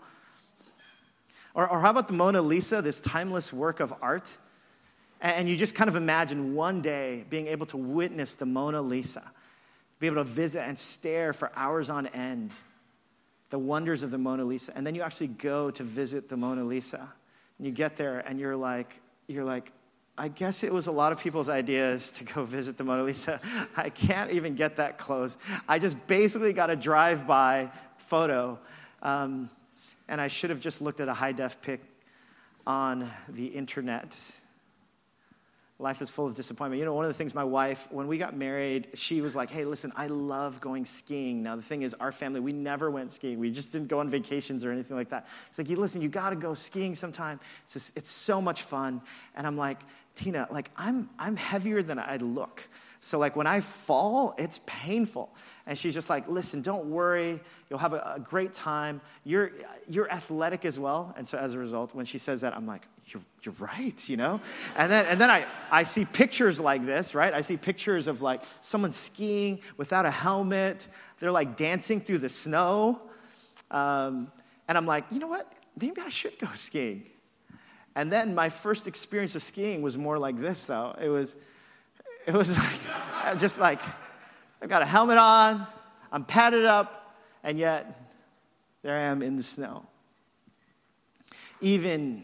Or, 1.54 1.68
or 1.68 1.80
how 1.80 1.92
about 1.92 2.08
the 2.08 2.14
Mona 2.14 2.42
Lisa, 2.42 2.82
this 2.82 3.00
timeless 3.00 3.54
work 3.54 3.80
of 3.80 3.94
art? 4.02 4.38
And 5.22 5.50
you 5.50 5.56
just 5.56 5.76
kind 5.76 5.88
of 5.88 5.96
imagine 5.96 6.54
one 6.54 6.82
day 6.82 7.26
being 7.30 7.48
able 7.48 7.66
to 7.68 7.78
witness 7.78 8.36
the 8.36 8.46
Mona 8.46 8.82
Lisa, 8.82 9.32
be 10.00 10.08
able 10.08 10.18
to 10.18 10.24
visit 10.24 10.62
and 10.68 10.78
stare 10.78 11.34
for 11.34 11.52
hours 11.56 11.90
on 11.90 12.08
end, 12.08 12.52
the 13.50 13.60
wonders 13.60 14.04
of 14.04 14.12
the 14.12 14.18
Mona 14.18 14.44
Lisa. 14.44 14.74
And 14.76 14.86
then 14.86 14.94
you 14.94 15.02
actually 15.02 15.28
go 15.28 15.72
to 15.72 15.84
visit 15.84 16.30
the 16.30 16.38
Mona 16.38 16.64
Lisa. 16.64 17.14
And 17.58 17.66
you 17.66 17.72
get 17.72 17.96
there 17.96 18.20
and 18.20 18.40
you're 18.40 18.56
like, 18.56 19.00
you're 19.28 19.46
like, 19.46 19.72
I 20.18 20.30
guess 20.30 20.64
it 20.64 20.72
was 20.72 20.88
a 20.88 20.92
lot 20.92 21.12
of 21.12 21.20
people's 21.20 21.50
ideas 21.50 22.12
to 22.12 22.24
go 22.24 22.46
visit 22.46 22.78
the 22.78 22.84
Mona 22.84 23.04
Lisa. 23.04 23.40
I 23.78 23.90
can't 23.90 24.32
even 24.32 24.56
get 24.56 24.78
that 24.78 24.98
close. 24.98 25.38
I 25.68 25.80
just 25.80 26.08
basically 26.08 26.54
got 26.54 26.70
a 26.70 26.76
drive 26.76 27.28
by 27.28 27.72
photo. 27.98 28.60
Um, 29.02 29.50
and 30.08 30.22
I 30.22 30.28
should 30.28 30.50
have 30.52 30.60
just 30.60 30.82
looked 30.82 31.00
at 31.00 31.08
a 31.08 31.14
high 31.14 31.32
def 31.32 31.62
pic 31.62 31.82
on 32.66 33.10
the 33.30 33.48
internet. 33.48 34.16
Life 35.78 36.02
is 36.02 36.10
full 36.10 36.26
of 36.26 36.36
disappointment. 36.36 36.80
You 36.80 36.86
know, 36.86 36.94
one 36.94 37.04
of 37.04 37.10
the 37.10 37.18
things 37.18 37.36
my 37.36 37.44
wife, 37.44 37.90
when 37.92 38.08
we 38.08 38.18
got 38.18 38.34
married, 38.34 38.88
she 38.94 39.20
was 39.20 39.36
like, 39.36 39.52
hey, 39.52 39.66
listen, 39.66 39.92
I 39.98 40.08
love 40.08 40.62
going 40.62 40.86
skiing. 40.86 41.44
Now, 41.44 41.58
the 41.58 41.62
thing 41.62 41.82
is, 41.82 41.94
our 41.96 42.14
family, 42.14 42.40
we 42.40 42.54
never 42.54 42.90
went 42.90 43.12
skiing. 43.12 43.40
We 43.40 43.52
just 43.52 43.74
didn't 43.74 43.90
go 43.90 44.00
on 44.00 44.10
vacations 44.10 44.64
or 44.64 44.72
anything 44.72 44.96
like 44.96 45.10
that. 45.10 45.28
It's 45.50 45.58
like, 45.58 45.70
you 45.70 45.76
listen, 45.76 46.02
you 46.02 46.08
got 46.08 46.30
to 46.30 46.38
go 46.38 46.54
skiing 46.54 46.96
sometime. 46.96 47.42
It's, 47.66 47.74
just, 47.74 47.98
it's 47.98 48.10
so 48.10 48.42
much 48.42 48.64
fun. 48.64 49.02
And 49.36 49.46
I'm 49.46 49.58
like, 49.58 49.80
Tina, 50.16 50.48
like, 50.50 50.72
I'm, 50.78 51.10
I'm 51.20 51.36
heavier 51.36 51.84
than 51.84 52.00
I 52.00 52.18
look. 52.18 52.66
So, 53.02 53.20
like, 53.20 53.36
when 53.36 53.46
I 53.46 53.60
fall, 53.60 54.34
it's 54.38 54.62
painful. 54.66 55.30
And 55.68 55.78
she's 55.78 55.94
just 55.94 56.10
like, 56.10 56.28
listen, 56.30 56.62
don't 56.62 56.86
worry. 56.86 57.42
You'll 57.70 57.80
have 57.80 57.92
a, 57.92 58.14
a, 58.16 58.20
great 58.22 58.54
time. 58.54 59.02
You're, 59.26 59.52
you're 59.90 60.10
athletic 60.10 60.64
as 60.64 60.80
well. 60.80 61.14
And 61.18 61.28
so, 61.28 61.38
as 61.38 61.54
a 61.54 61.60
result, 61.60 61.94
when 61.94 62.06
she 62.06 62.18
says 62.18 62.42
that, 62.42 62.56
I'm 62.56 62.66
like, 62.66 62.88
you're, 63.08 63.22
you're 63.44 63.56
right, 63.60 64.10
you 64.10 64.18
know? 64.18 64.42
And 64.76 64.92
then, 64.92 65.06
and 65.06 65.20
then 65.20 65.30
I, 65.30 65.46
I 65.72 65.84
see 65.84 66.06
pictures 66.06 66.60
like 66.60 66.86
this, 66.86 67.14
right? 67.14 67.34
I 67.34 67.42
see 67.42 67.58
pictures 67.58 68.08
of 68.08 68.22
like 68.22 68.42
someone 68.62 68.92
skiing 68.92 69.60
without 69.78 70.06
a 70.06 70.12
helmet. 70.12 70.88
They're 71.20 71.32
like 71.32 71.56
dancing 71.56 72.02
through 72.02 72.20
the 72.20 72.30
snow. 72.30 73.02
Um, 73.70 74.32
and 74.68 74.78
I'm 74.78 74.86
like, 74.86 75.06
you 75.12 75.20
know 75.20 75.28
what? 75.28 75.52
Maybe 75.80 76.02
I 76.02 76.10
should 76.10 76.38
go 76.40 76.48
skiing. 76.56 77.06
And 77.96 78.12
then 78.12 78.36
my 78.36 78.50
first 78.50 78.88
experience 78.88 79.36
of 79.36 79.44
skiing 79.44 79.82
was 79.82 79.98
more 79.98 80.18
like 80.18 80.38
this, 80.38 80.66
though. 80.66 80.96
It 81.02 81.10
was, 81.10 81.38
it 82.26 82.34
was 82.34 82.58
like, 83.24 83.40
just 83.40 83.60
like, 83.60 83.80
I've 84.62 84.70
got 84.70 84.82
a 84.82 84.86
helmet 84.86 85.18
on, 85.18 85.66
I'm 86.12 86.26
padded 86.26 86.66
up, 86.66 87.16
and 87.44 87.60
yet 87.60 88.02
there 88.82 88.96
I 88.96 89.02
am 89.02 89.22
in 89.22 89.36
the 89.36 89.44
snow. 89.44 89.86
Even 91.62 92.24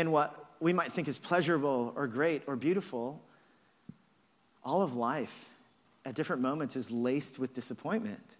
in 0.00 0.10
what 0.10 0.34
we 0.58 0.72
might 0.72 0.92
think 0.92 1.06
is 1.06 1.18
pleasurable 1.18 1.92
or 1.96 2.06
great 2.06 2.42
or 2.46 2.56
beautiful, 2.56 3.22
all 4.64 4.82
of 4.82 4.96
life 4.96 5.48
at 6.04 6.14
different 6.14 6.42
moments 6.42 6.74
is 6.74 6.90
laced 6.90 7.38
with 7.38 7.54
disappointment. 7.54 8.36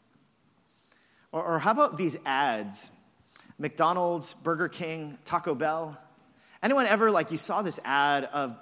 Or, 1.33 1.45
or 1.45 1.59
how 1.61 1.71
about 1.71 1.97
these 1.97 2.17
ads? 2.27 2.91
McDonald's, 3.59 4.35
Burger 4.35 4.69
King, 4.69 5.17
Taco 5.25 5.55
Bell, 5.55 5.99
Anyone 6.63 6.87
ever, 6.87 7.11
like, 7.11 7.31
you 7.31 7.39
saw 7.39 7.63
this 7.63 7.81
ad 7.85 8.25
of, 8.25 8.55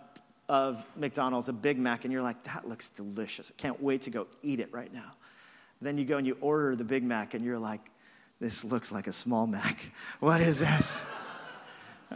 of 0.48 0.84
McDonald's, 0.96 1.48
a 1.48 1.52
Big 1.52 1.78
Mac, 1.78 2.04
and 2.04 2.12
you're 2.12 2.22
like, 2.22 2.44
that 2.44 2.68
looks 2.68 2.90
delicious. 2.90 3.50
I 3.56 3.60
can't 3.60 3.82
wait 3.82 4.02
to 4.02 4.10
go 4.10 4.28
eat 4.40 4.60
it 4.60 4.72
right 4.72 4.92
now. 4.92 5.12
Then 5.80 5.98
you 5.98 6.04
go 6.04 6.16
and 6.16 6.26
you 6.26 6.36
order 6.40 6.76
the 6.76 6.84
Big 6.84 7.02
Mac, 7.02 7.34
and 7.34 7.44
you're 7.44 7.58
like, 7.58 7.80
this 8.40 8.64
looks 8.64 8.92
like 8.92 9.08
a 9.08 9.12
small 9.12 9.48
Mac. 9.48 9.80
What 10.20 10.40
is 10.40 10.60
this? 10.60 11.04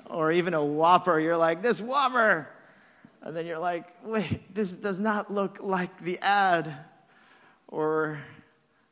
Or 0.07 0.33
even 0.33 0.55
a 0.55 0.65
Whopper, 0.65 1.19
you're 1.19 1.37
like, 1.37 1.63
this 1.63 1.81
Whopper. 1.81 2.49
And 3.21 3.37
then 3.37 3.47
you're 3.47 3.59
like, 3.59 3.95
wait, 4.05 4.55
this 4.55 4.75
does 4.75 4.99
not 4.99 5.33
look 5.33 5.59
like 5.61 6.01
the 6.01 6.19
ad. 6.19 6.75
Or 7.69 8.21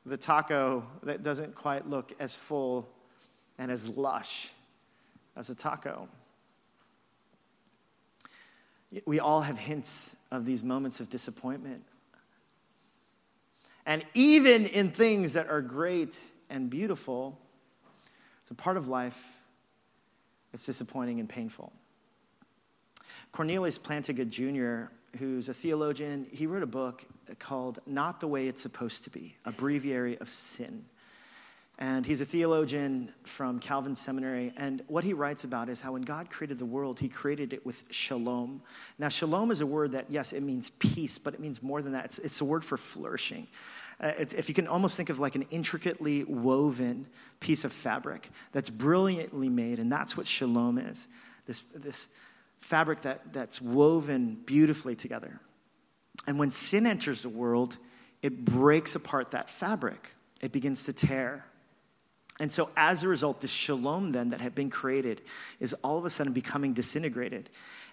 the 0.07 0.17
taco 0.17 0.87
that 1.03 1.23
doesn't 1.23 1.55
quite 1.55 1.89
look 1.89 2.13
as 2.19 2.35
full 2.35 2.89
and 3.59 3.71
as 3.71 3.89
lush 3.89 4.51
as 5.37 5.51
a 5.51 5.55
taco. 5.55 6.09
We 9.05 9.21
all 9.21 9.43
have 9.43 9.59
hints 9.59 10.17
of 10.31 10.45
these 10.45 10.65
moments 10.65 11.01
of 11.01 11.09
disappointment. 11.11 11.85
And 13.87 14.05
even 14.15 14.67
in 14.67 14.91
things 14.91 15.35
that 15.35 15.49
are 15.49 15.61
great 15.61 16.19
and 16.49 16.69
beautiful, 16.69 17.39
it's 18.43 18.51
a 18.51 18.55
part 18.55 18.77
of 18.77 18.89
life, 18.89 19.40
it's 20.53 20.67
disappointing 20.67 21.21
and 21.21 21.29
painful. 21.29 21.73
Cornelius 23.33 23.79
Plantinga 23.79 24.29
Jr., 24.29 24.93
who's 25.19 25.49
a 25.49 25.55
theologian, 25.55 26.27
he 26.31 26.47
wrote 26.47 26.63
a 26.63 26.67
book 26.67 27.05
called 27.39 27.81
Not 27.87 28.21
the 28.21 28.29
Way 28.29 28.49
It's 28.49 28.63
Supposed 28.63 29.05
to 29.05 29.11
Be, 29.11 29.37
a 29.45 29.53
breviary 29.53 30.19
of 30.19 30.29
sin. 30.29 30.85
And 31.79 32.05
he's 32.05 32.21
a 32.21 32.27
theologian 32.27 33.11
from 33.25 33.59
Calvin 33.59 33.95
Seminary. 33.97 34.53
And 34.59 34.83
what 34.87 35.03
he 35.03 35.15
writes 35.15 35.45
about 35.45 35.71
is 35.71 35.81
how 35.81 35.93
when 35.93 36.03
God 36.03 36.29
created 36.29 36.59
the 36.59 36.67
world, 36.67 37.01
he 37.01 37.09
created 37.09 37.55
it 37.55 37.65
with 37.65 37.85
shalom. 37.91 38.61
Now, 38.99 39.09
shalom 39.09 39.51
is 39.51 39.63
a 39.63 39.67
word 39.67 39.93
that, 39.93 40.05
yes, 40.11 40.35
it 40.35 40.43
means 40.43 40.71
peace, 40.71 41.19
but 41.19 41.33
it 41.33 41.41
means 41.41 41.63
more 41.63 41.81
than 41.81 41.93
that. 41.93 42.05
It's, 42.05 42.19
it's 42.19 42.41
a 42.43 42.45
word 42.45 42.67
for 42.67 42.77
flourishing. 42.77 43.47
Uh, 44.01 44.13
if 44.17 44.49
you 44.49 44.55
can 44.55 44.67
almost 44.67 44.97
think 44.97 45.11
of 45.11 45.21
like 45.21 45.35
an 45.35 45.47
intricately 45.51 46.25
woven 46.25 47.07
piece 47.39 47.65
of 47.65 47.73
fabric 47.73 48.31
that's 48.53 48.71
brilliantly 48.71 49.51
made, 49.51 49.79
and 49.79 49.93
that's 49.93 50.17
what 50.17 50.27
shalom 50.27 50.79
is 50.79 51.09
this, 51.51 51.61
this 51.75 52.09
fabric 52.61 53.03
that, 53.03 53.33
that's 53.33 53.61
woven 53.61 54.39
beautifully 54.47 54.95
together. 54.95 55.41
And 56.27 56.39
when 56.39 56.51
sin 56.53 56.87
enters 56.87 57.23
the 57.23 57.29
world, 57.29 57.77
it 58.23 58.45
breaks 58.45 58.95
apart 58.95 59.33
that 59.33 59.51
fabric, 59.51 60.15
it 60.41 60.53
begins 60.53 60.85
to 60.85 60.93
tear. 60.93 61.45
And 62.39 62.51
so, 62.51 62.71
as 62.77 63.05
a 63.05 63.09
result, 63.09 63.41
this 63.41 63.51
shalom 63.51 64.11
then 64.11 64.31
that 64.31 64.41
had 64.41 64.55
been 64.55 64.71
created 64.71 65.21
is 65.59 65.75
all 65.83 65.99
of 65.99 66.05
a 66.07 66.11
sudden 66.11 66.33
becoming 66.33 66.73
disintegrated. 66.73 67.51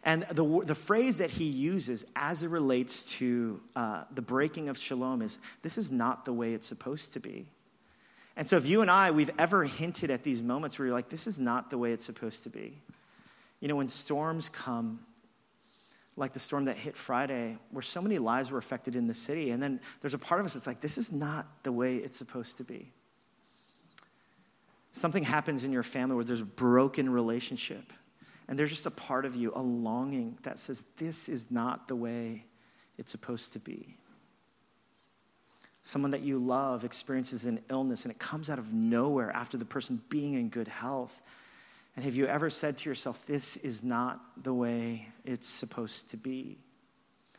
And 0.07 0.23
the, 0.31 0.61
the 0.63 0.73
phrase 0.73 1.17
that 1.17 1.31
he 1.31 1.43
uses 1.43 2.05
as 2.15 2.41
it 2.41 2.47
relates 2.47 3.03
to 3.17 3.59
uh, 3.75 4.05
the 4.15 4.21
breaking 4.21 4.69
of 4.69 4.77
shalom 4.77 5.21
is 5.21 5.37
this 5.63 5.77
is 5.77 5.91
not 5.91 6.23
the 6.23 6.31
way 6.31 6.53
it's 6.53 6.65
supposed 6.65 7.11
to 7.13 7.19
be. 7.19 7.45
And 8.37 8.47
so, 8.47 8.55
if 8.55 8.65
you 8.65 8.81
and 8.81 8.89
I, 8.89 9.11
we've 9.11 9.31
ever 9.37 9.65
hinted 9.65 10.09
at 10.09 10.23
these 10.23 10.41
moments 10.41 10.79
where 10.79 10.85
you're 10.85 10.95
like, 10.95 11.09
this 11.09 11.27
is 11.27 11.41
not 11.41 11.69
the 11.69 11.77
way 11.77 11.91
it's 11.91 12.05
supposed 12.05 12.43
to 12.43 12.49
be. 12.49 12.81
You 13.59 13.67
know, 13.67 13.75
when 13.75 13.89
storms 13.89 14.47
come, 14.47 15.01
like 16.15 16.31
the 16.31 16.39
storm 16.39 16.65
that 16.65 16.77
hit 16.77 16.95
Friday, 16.95 17.57
where 17.71 17.81
so 17.81 18.01
many 18.01 18.17
lives 18.17 18.49
were 18.49 18.59
affected 18.59 18.95
in 18.95 19.07
the 19.07 19.13
city, 19.13 19.51
and 19.51 19.61
then 19.61 19.81
there's 19.99 20.13
a 20.13 20.19
part 20.19 20.39
of 20.39 20.45
us 20.45 20.53
that's 20.53 20.67
like, 20.67 20.79
this 20.79 20.97
is 20.97 21.11
not 21.11 21.63
the 21.63 21.71
way 21.73 21.97
it's 21.97 22.17
supposed 22.17 22.55
to 22.57 22.63
be. 22.63 22.93
Something 24.93 25.23
happens 25.23 25.65
in 25.65 25.73
your 25.73 25.83
family 25.83 26.15
where 26.15 26.23
there's 26.23 26.39
a 26.39 26.45
broken 26.45 27.09
relationship 27.09 27.91
and 28.47 28.57
there's 28.57 28.69
just 28.69 28.85
a 28.85 28.91
part 28.91 29.25
of 29.25 29.35
you, 29.35 29.51
a 29.55 29.61
longing 29.61 30.37
that 30.43 30.59
says, 30.59 30.85
This 30.97 31.27
is 31.27 31.51
not 31.51 31.87
the 31.87 31.95
way 31.95 32.45
it's 32.97 33.11
supposed 33.11 33.53
to 33.53 33.59
be. 33.59 33.97
Someone 35.83 36.11
that 36.11 36.21
you 36.21 36.37
love 36.37 36.83
experiences 36.83 37.45
an 37.45 37.59
illness 37.69 38.03
and 38.03 38.11
it 38.11 38.19
comes 38.19 38.49
out 38.49 38.59
of 38.59 38.73
nowhere 38.73 39.31
after 39.31 39.57
the 39.57 39.65
person 39.65 40.01
being 40.09 40.33
in 40.33 40.49
good 40.49 40.67
health. 40.67 41.21
And 41.95 42.05
have 42.05 42.15
you 42.15 42.27
ever 42.27 42.49
said 42.49 42.77
to 42.77 42.89
yourself, 42.89 43.25
This 43.25 43.57
is 43.57 43.83
not 43.83 44.21
the 44.43 44.53
way 44.53 45.09
it's 45.25 45.47
supposed 45.47 46.11
to 46.11 46.17
be? 46.17 46.57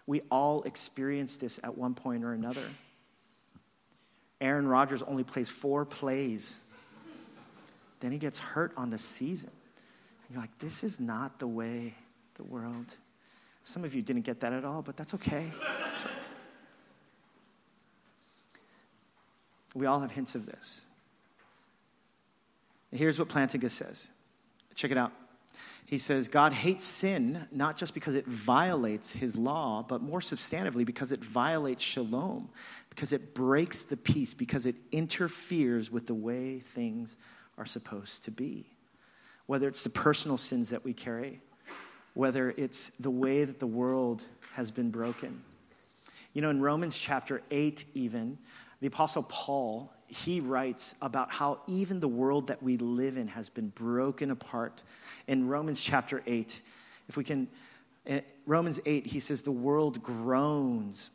We 0.07 0.23
all 0.31 0.63
experience 0.63 1.37
this 1.37 1.61
at 1.63 1.77
one 1.77 1.95
point 1.95 2.25
or 2.25 2.33
another. 2.33 2.63
Aaron 4.41 4.69
Rodgers 4.69 5.03
only 5.03 5.25
plays 5.25 5.51
four 5.51 5.85
plays. 5.85 6.61
Then 8.01 8.13
he 8.13 8.19
gets 8.19 8.39
hurt 8.39 8.73
on 8.77 8.91
the 8.91 8.99
season. 8.99 9.51
You're 10.31 10.41
like, 10.41 10.59
this 10.59 10.85
is 10.85 11.01
not 11.01 11.39
the 11.39 11.47
way 11.47 11.95
the 12.35 12.45
world. 12.45 12.95
Some 13.65 13.85
of 13.85 13.95
you 13.95 14.03
didn't 14.03 14.23
get 14.23 14.41
that 14.41 14.53
at 14.53 14.65
all, 14.65 14.83
but 14.83 14.97
that's 14.97 15.15
okay. 15.15 15.51
We 19.75 19.87
all 19.87 20.01
have 20.01 20.11
hints 20.11 20.35
of 20.35 20.47
this. 20.47 20.87
Here's 22.91 23.19
what 23.19 23.29
Plantinga 23.29 23.71
says. 23.71 24.09
Check 24.75 24.91
it 24.91 24.99
out. 24.99 25.13
He 25.85 25.99
says, 25.99 26.29
God 26.29 26.53
hates 26.53 26.85
sin 26.85 27.47
not 27.51 27.77
just 27.77 27.95
because 27.95 28.15
it 28.15 28.27
violates 28.27 29.13
his 29.13 29.37
law, 29.37 29.83
but 29.87 30.03
more 30.03 30.21
substantively 30.21 30.85
because 30.85 31.13
it 31.13 31.25
violates 31.25 31.83
shalom, 31.83 32.51
because 32.91 33.13
it 33.13 33.35
breaks 33.35 33.83
the 33.83 33.97
peace, 33.97 34.35
because 34.35 34.67
it 34.67 34.77
interferes 34.93 35.91
with 35.91 36.07
the 36.07 36.15
way 36.15 36.59
things 36.59 37.17
are 37.57 37.67
supposed 37.67 38.25
to 38.25 38.31
be 38.31 38.67
whether 39.49 39.67
it's 39.67 39.83
the 39.83 39.91
personal 39.91 40.37
sins 40.37 40.69
that 40.69 40.85
we 40.85 40.93
carry, 40.93 41.41
whether 42.13 42.51
it's 42.59 42.91
the 43.01 43.11
way 43.11 43.45
that 43.45 43.59
the 43.59 43.67
world 43.67 44.27
has 44.53 44.71
been 44.71 44.91
broken. 44.91 45.43
You 46.35 46.43
know, 46.43 46.51
in 46.51 46.61
Romans 46.61 46.97
chapter 46.97 47.41
8, 47.51 47.87
even, 47.95 48.37
the 48.81 48.89
Apostle 48.89 49.23
Paul, 49.23 49.91
he 50.07 50.41
writes 50.41 50.95
about 51.01 51.33
how 51.33 51.61
even 51.67 51.99
the 51.99 52.09
world 52.09 52.49
that 52.49 52.63
we 52.63 52.77
live 52.77 53.17
in 53.17 53.27
has 53.29 53.49
been 53.49 53.71
broken 53.71 54.31
apart. 54.31 54.83
In 55.27 55.49
Romans 55.49 55.81
chapter 55.81 56.23
8, 56.27 56.61
if 57.09 57.17
we 57.17 57.25
can, 57.25 57.49
Romans 58.45 58.81
8, 58.85 59.07
he 59.07 59.19
says, 59.19 59.41
the 59.41 59.51
world 59.51 60.03
groans 60.03 61.11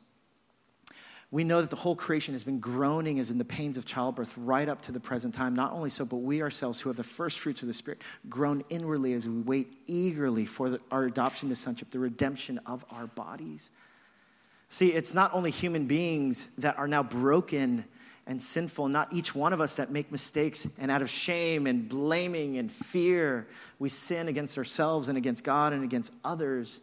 we 1.34 1.44
know 1.44 1.62
that 1.62 1.72
the 1.72 1.76
whole 1.76 1.96
creation 1.96 2.36
has 2.36 2.44
been 2.44 2.60
groaning 2.60 3.20
as 3.20 3.32
in 3.32 3.40
the 3.40 3.44
pains 3.44 3.76
of 3.76 3.86
childbirth 3.86 4.38
right 4.38 4.70
up 4.70 4.84
to 4.84 4.92
the 4.92 5.00
present 5.00 5.34
time. 5.34 5.56
Not 5.56 5.72
only 5.72 5.90
so, 5.90 6.06
but 6.06 6.18
we 6.18 6.44
ourselves, 6.44 6.80
who 6.80 6.90
have 6.90 6.96
the 6.96 7.04
first 7.04 7.40
fruits 7.40 7.64
of 7.64 7.68
the 7.68 7.74
Spirit, 7.74 8.04
groan 8.30 8.64
inwardly 8.70 9.14
as 9.14 9.28
we 9.28 9.42
wait 9.42 9.74
eagerly 9.88 10.46
for 10.46 10.70
the, 10.70 10.80
our 10.92 11.06
adoption 11.06 11.50
to 11.50 11.56
sonship, 11.56 11.90
the 11.90 11.98
redemption 11.98 12.60
of 12.68 12.86
our 12.92 13.08
bodies. 13.08 13.72
See, 14.70 14.94
it's 14.94 15.16
not 15.16 15.34
only 15.34 15.50
human 15.50 15.88
beings 15.88 16.50
that 16.60 16.78
are 16.78 16.88
now 16.88 17.02
broken 17.02 17.86
and 18.28 18.40
sinful, 18.40 18.90
not 18.90 19.12
each 19.12 19.34
one 19.34 19.54
of 19.54 19.60
us 19.60 19.74
that 19.78 19.90
make 19.90 20.12
mistakes, 20.12 20.68
and 20.78 20.92
out 20.92 21.02
of 21.02 21.10
shame 21.10 21.66
and 21.66 21.90
blaming 21.90 22.60
and 22.60 22.72
fear, 22.72 23.48
we 23.80 23.90
sin 23.90 24.28
against 24.28 24.56
ourselves 24.60 25.08
and 25.08 25.18
against 25.18 25.44
God 25.44 25.74
and 25.74 25.84
against 25.84 26.14
others 26.24 26.82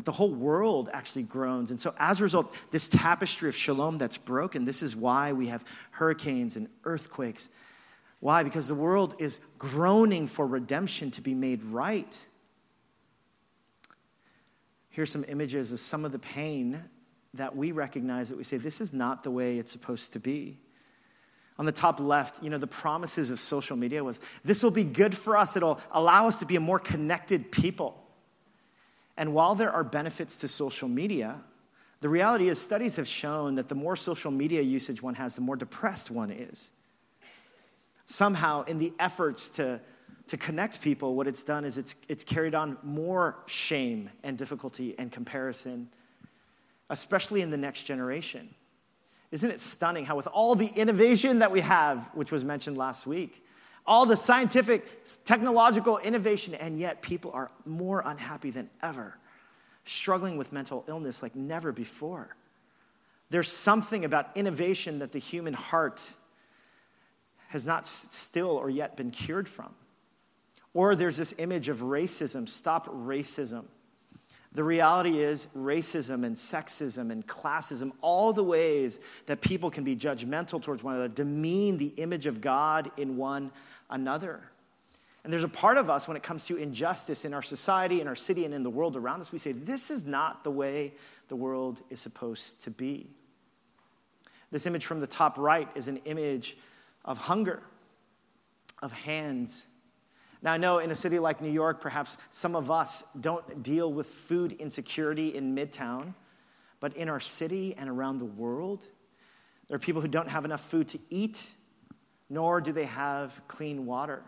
but 0.00 0.06
the 0.06 0.12
whole 0.12 0.32
world 0.32 0.88
actually 0.94 1.24
groans. 1.24 1.70
And 1.70 1.78
so, 1.78 1.94
as 1.98 2.20
a 2.20 2.22
result, 2.22 2.56
this 2.70 2.88
tapestry 2.88 3.50
of 3.50 3.54
shalom 3.54 3.98
that's 3.98 4.16
broken, 4.16 4.64
this 4.64 4.82
is 4.82 4.96
why 4.96 5.34
we 5.34 5.48
have 5.48 5.62
hurricanes 5.90 6.56
and 6.56 6.70
earthquakes. 6.84 7.50
Why? 8.20 8.42
Because 8.42 8.66
the 8.66 8.74
world 8.74 9.14
is 9.18 9.40
groaning 9.58 10.26
for 10.26 10.46
redemption 10.46 11.10
to 11.10 11.20
be 11.20 11.34
made 11.34 11.62
right. 11.64 12.18
Here's 14.88 15.10
some 15.10 15.26
images 15.28 15.70
of 15.70 15.78
some 15.78 16.06
of 16.06 16.12
the 16.12 16.18
pain 16.18 16.82
that 17.34 17.54
we 17.54 17.72
recognize 17.72 18.30
that 18.30 18.38
we 18.38 18.44
say, 18.44 18.56
this 18.56 18.80
is 18.80 18.94
not 18.94 19.22
the 19.22 19.30
way 19.30 19.58
it's 19.58 19.70
supposed 19.70 20.14
to 20.14 20.18
be. 20.18 20.56
On 21.58 21.66
the 21.66 21.72
top 21.72 22.00
left, 22.00 22.42
you 22.42 22.48
know, 22.48 22.56
the 22.56 22.66
promises 22.66 23.30
of 23.30 23.38
social 23.38 23.76
media 23.76 24.02
was 24.02 24.18
this 24.46 24.62
will 24.62 24.70
be 24.70 24.84
good 24.84 25.14
for 25.14 25.36
us, 25.36 25.56
it'll 25.56 25.78
allow 25.92 26.26
us 26.26 26.38
to 26.38 26.46
be 26.46 26.56
a 26.56 26.60
more 26.60 26.78
connected 26.78 27.52
people. 27.52 28.02
And 29.16 29.34
while 29.34 29.54
there 29.54 29.70
are 29.70 29.84
benefits 29.84 30.36
to 30.38 30.48
social 30.48 30.88
media, 30.88 31.40
the 32.00 32.08
reality 32.08 32.48
is 32.48 32.58
studies 32.58 32.96
have 32.96 33.06
shown 33.06 33.56
that 33.56 33.68
the 33.68 33.74
more 33.74 33.96
social 33.96 34.30
media 34.30 34.62
usage 34.62 35.02
one 35.02 35.14
has, 35.14 35.34
the 35.34 35.42
more 35.42 35.56
depressed 35.56 36.10
one 36.10 36.30
is. 36.30 36.72
Somehow, 38.06 38.64
in 38.64 38.78
the 38.78 38.92
efforts 38.98 39.50
to, 39.50 39.80
to 40.28 40.36
connect 40.36 40.80
people, 40.80 41.14
what 41.14 41.26
it's 41.26 41.44
done 41.44 41.64
is 41.64 41.76
it's, 41.76 41.94
it's 42.08 42.24
carried 42.24 42.54
on 42.54 42.78
more 42.82 43.36
shame 43.46 44.10
and 44.22 44.38
difficulty 44.38 44.94
and 44.98 45.12
comparison, 45.12 45.88
especially 46.88 47.42
in 47.42 47.50
the 47.50 47.58
next 47.58 47.84
generation. 47.84 48.54
Isn't 49.30 49.50
it 49.50 49.60
stunning 49.60 50.04
how, 50.04 50.16
with 50.16 50.26
all 50.26 50.54
the 50.54 50.66
innovation 50.66 51.40
that 51.40 51.52
we 51.52 51.60
have, 51.60 52.10
which 52.14 52.32
was 52.32 52.44
mentioned 52.44 52.76
last 52.76 53.06
week, 53.06 53.44
all 53.90 54.06
the 54.06 54.16
scientific, 54.16 55.04
technological 55.24 55.98
innovation, 55.98 56.54
and 56.54 56.78
yet 56.78 57.02
people 57.02 57.32
are 57.32 57.50
more 57.66 58.04
unhappy 58.06 58.50
than 58.52 58.70
ever, 58.84 59.18
struggling 59.84 60.36
with 60.36 60.52
mental 60.52 60.84
illness 60.86 61.24
like 61.24 61.34
never 61.34 61.72
before. 61.72 62.36
There's 63.30 63.50
something 63.50 64.04
about 64.04 64.36
innovation 64.36 65.00
that 65.00 65.10
the 65.10 65.18
human 65.18 65.54
heart 65.54 66.14
has 67.48 67.66
not 67.66 67.84
still 67.84 68.50
or 68.50 68.70
yet 68.70 68.96
been 68.96 69.10
cured 69.10 69.48
from. 69.48 69.74
Or 70.72 70.94
there's 70.94 71.16
this 71.16 71.34
image 71.38 71.68
of 71.68 71.78
racism, 71.78 72.48
stop 72.48 72.86
racism. 72.86 73.64
The 74.52 74.64
reality 74.64 75.22
is, 75.22 75.46
racism 75.56 76.26
and 76.26 76.34
sexism 76.34 77.12
and 77.12 77.24
classism, 77.24 77.92
all 78.00 78.32
the 78.32 78.42
ways 78.42 78.98
that 79.26 79.40
people 79.40 79.70
can 79.70 79.84
be 79.84 79.94
judgmental 79.94 80.60
towards 80.60 80.82
one 80.82 80.94
another, 80.94 81.08
demean 81.08 81.78
the 81.78 81.92
image 81.98 82.26
of 82.26 82.40
God 82.40 82.90
in 82.96 83.16
one 83.16 83.52
another. 83.90 84.40
And 85.22 85.32
there's 85.32 85.44
a 85.44 85.48
part 85.48 85.76
of 85.76 85.88
us 85.88 86.08
when 86.08 86.16
it 86.16 86.24
comes 86.24 86.46
to 86.46 86.56
injustice 86.56 87.24
in 87.24 87.32
our 87.32 87.42
society, 87.42 88.00
in 88.00 88.08
our 88.08 88.16
city, 88.16 88.44
and 88.44 88.52
in 88.52 88.64
the 88.64 88.70
world 88.70 88.96
around 88.96 89.20
us, 89.20 89.30
we 89.30 89.38
say, 89.38 89.52
this 89.52 89.90
is 89.90 90.04
not 90.04 90.42
the 90.42 90.50
way 90.50 90.94
the 91.28 91.36
world 91.36 91.80
is 91.90 92.00
supposed 92.00 92.62
to 92.64 92.70
be. 92.70 93.06
This 94.50 94.66
image 94.66 94.84
from 94.84 94.98
the 94.98 95.06
top 95.06 95.38
right 95.38 95.68
is 95.76 95.86
an 95.86 95.98
image 95.98 96.56
of 97.04 97.18
hunger, 97.18 97.62
of 98.82 98.92
hands 98.92 99.68
now, 100.42 100.52
I 100.52 100.56
know 100.56 100.78
in 100.78 100.90
a 100.90 100.94
city 100.94 101.18
like 101.18 101.42
New 101.42 101.50
York, 101.50 101.80
perhaps 101.80 102.16
some 102.30 102.56
of 102.56 102.70
us 102.70 103.04
don't 103.20 103.62
deal 103.62 103.92
with 103.92 104.06
food 104.06 104.52
insecurity 104.52 105.34
in 105.34 105.54
Midtown, 105.54 106.14
but 106.80 106.96
in 106.96 107.10
our 107.10 107.20
city 107.20 107.74
and 107.76 107.90
around 107.90 108.18
the 108.18 108.24
world, 108.24 108.88
there 109.68 109.76
are 109.76 109.80
people 109.80 110.00
who 110.00 110.08
don't 110.08 110.30
have 110.30 110.46
enough 110.46 110.62
food 110.62 110.88
to 110.88 110.98
eat, 111.10 111.52
nor 112.30 112.60
do 112.62 112.72
they 112.72 112.86
have 112.86 113.40
clean 113.48 113.84
water. 113.84 114.22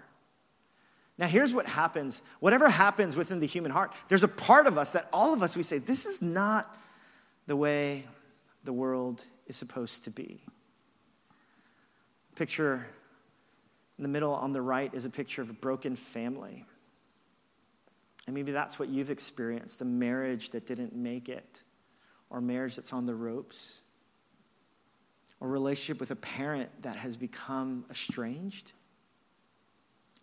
Now, 1.16 1.26
here's 1.26 1.54
what 1.54 1.66
happens 1.66 2.20
whatever 2.40 2.68
happens 2.68 3.16
within 3.16 3.40
the 3.40 3.46
human 3.46 3.70
heart, 3.70 3.92
there's 4.08 4.24
a 4.24 4.28
part 4.28 4.66
of 4.66 4.76
us 4.76 4.92
that 4.92 5.08
all 5.14 5.32
of 5.32 5.42
us, 5.42 5.56
we 5.56 5.62
say, 5.62 5.78
this 5.78 6.04
is 6.04 6.20
not 6.20 6.76
the 7.46 7.56
way 7.56 8.04
the 8.64 8.72
world 8.72 9.24
is 9.46 9.56
supposed 9.56 10.04
to 10.04 10.10
be. 10.10 10.44
Picture 12.34 12.86
in 14.02 14.10
the 14.10 14.12
middle 14.12 14.34
on 14.34 14.52
the 14.52 14.60
right 14.60 14.92
is 14.92 15.04
a 15.04 15.10
picture 15.10 15.42
of 15.42 15.50
a 15.50 15.52
broken 15.52 15.94
family. 15.94 16.66
And 18.26 18.34
maybe 18.34 18.50
that's 18.50 18.76
what 18.76 18.88
you've 18.88 19.12
experienced 19.12 19.80
a 19.80 19.84
marriage 19.84 20.50
that 20.50 20.66
didn't 20.66 20.92
make 20.92 21.28
it, 21.28 21.62
or 22.28 22.40
marriage 22.40 22.74
that's 22.74 22.92
on 22.92 23.04
the 23.04 23.14
ropes, 23.14 23.84
or 25.38 25.48
relationship 25.48 26.00
with 26.00 26.10
a 26.10 26.16
parent 26.16 26.68
that 26.82 26.96
has 26.96 27.16
become 27.16 27.84
estranged, 27.92 28.72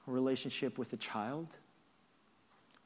a 0.06 0.12
relationship 0.12 0.78
with 0.78 0.92
a 0.92 0.98
child, 0.98 1.58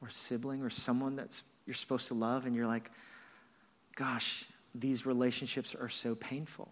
or 0.00 0.08
sibling 0.08 0.62
or 0.62 0.70
someone 0.70 1.16
that's 1.16 1.42
you're 1.66 1.74
supposed 1.74 2.06
to 2.06 2.14
love, 2.14 2.46
and 2.46 2.54
you're 2.54 2.68
like, 2.68 2.88
gosh, 3.96 4.44
these 4.76 5.06
relationships 5.06 5.74
are 5.74 5.88
so 5.88 6.14
painful. 6.14 6.70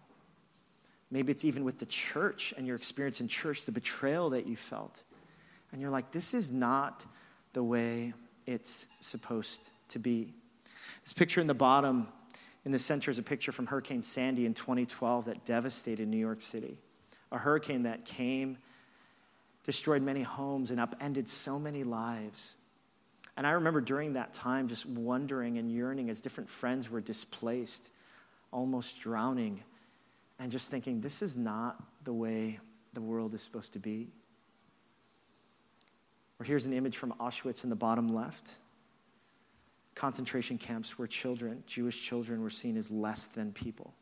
Maybe 1.13 1.31
it's 1.31 1.45
even 1.45 1.63
with 1.63 1.77
the 1.77 1.85
church 1.85 2.55
and 2.57 2.65
your 2.65 2.75
experience 2.75 3.21
in 3.21 3.27
church, 3.27 3.65
the 3.65 3.71
betrayal 3.71 4.31
that 4.31 4.47
you 4.47 4.55
felt. 4.55 5.03
And 5.71 5.79
you're 5.79 5.91
like, 5.91 6.09
this 6.09 6.33
is 6.33 6.51
not 6.51 7.05
the 7.53 7.63
way 7.63 8.15
it's 8.47 8.87
supposed 8.99 9.69
to 9.89 9.99
be. 9.99 10.33
This 11.03 11.13
picture 11.13 11.39
in 11.39 11.45
the 11.45 11.53
bottom, 11.53 12.07
in 12.65 12.71
the 12.71 12.79
center, 12.79 13.11
is 13.11 13.19
a 13.19 13.23
picture 13.23 13.51
from 13.51 13.67
Hurricane 13.67 14.01
Sandy 14.01 14.47
in 14.47 14.55
2012 14.55 15.25
that 15.25 15.45
devastated 15.45 16.07
New 16.07 16.17
York 16.17 16.41
City. 16.41 16.79
A 17.31 17.37
hurricane 17.37 17.83
that 17.83 18.05
came, 18.05 18.57
destroyed 19.65 20.01
many 20.01 20.23
homes, 20.23 20.71
and 20.71 20.79
upended 20.79 21.29
so 21.29 21.59
many 21.59 21.83
lives. 21.83 22.57
And 23.37 23.45
I 23.45 23.51
remember 23.51 23.81
during 23.81 24.13
that 24.13 24.33
time 24.33 24.67
just 24.67 24.87
wondering 24.87 25.59
and 25.59 25.71
yearning 25.71 26.09
as 26.09 26.21
different 26.21 26.49
friends 26.49 26.89
were 26.89 27.01
displaced, 27.01 27.91
almost 28.51 28.99
drowning, 28.99 29.61
and 30.39 30.51
just 30.51 30.69
thinking, 30.69 31.01
this 31.01 31.21
is 31.21 31.37
not 31.37 31.81
the 32.03 32.13
way 32.13 32.59
the 32.93 33.01
world 33.01 33.33
is 33.33 33.41
supposed 33.41 33.73
to 33.73 33.79
be. 33.79 34.11
Or 36.39 36.45
here's 36.45 36.65
an 36.65 36.73
image 36.73 36.97
from 36.97 37.13
Auschwitz 37.19 37.63
in 37.63 37.69
the 37.69 37.75
bottom 37.75 38.07
left 38.07 38.59
concentration 39.95 40.57
camps 40.57 40.97
where 40.97 41.07
children, 41.07 41.63
Jewish 41.67 42.01
children, 42.01 42.41
were 42.41 42.49
seen 42.49 42.77
as 42.77 42.89
less 42.89 43.25
than 43.25 43.51
people, 43.51 43.93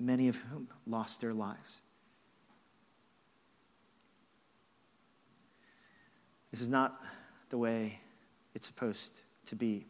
many 0.00 0.28
of 0.28 0.36
whom 0.36 0.68
lost 0.86 1.20
their 1.20 1.34
lives. 1.34 1.80
This 6.50 6.60
is 6.60 6.70
not 6.70 7.00
the 7.50 7.58
way 7.58 8.00
it's 8.54 8.66
supposed 8.66 9.22
to 9.46 9.56
be. 9.56 9.86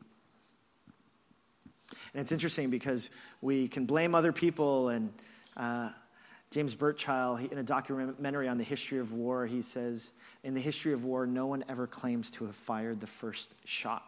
And 2.12 2.20
it's 2.20 2.32
interesting 2.32 2.70
because 2.70 3.10
we 3.40 3.68
can 3.68 3.86
blame 3.86 4.14
other 4.14 4.32
people. 4.32 4.88
And 4.88 5.12
uh, 5.56 5.90
James 6.50 6.74
Burchill, 6.74 7.36
in 7.36 7.58
a 7.58 7.62
documentary 7.62 8.48
on 8.48 8.58
the 8.58 8.64
history 8.64 8.98
of 8.98 9.12
war, 9.12 9.46
he 9.46 9.62
says, 9.62 10.12
In 10.44 10.54
the 10.54 10.60
history 10.60 10.92
of 10.92 11.04
war, 11.04 11.26
no 11.26 11.46
one 11.46 11.64
ever 11.68 11.86
claims 11.86 12.30
to 12.32 12.44
have 12.46 12.54
fired 12.54 13.00
the 13.00 13.06
first 13.06 13.52
shot. 13.64 14.04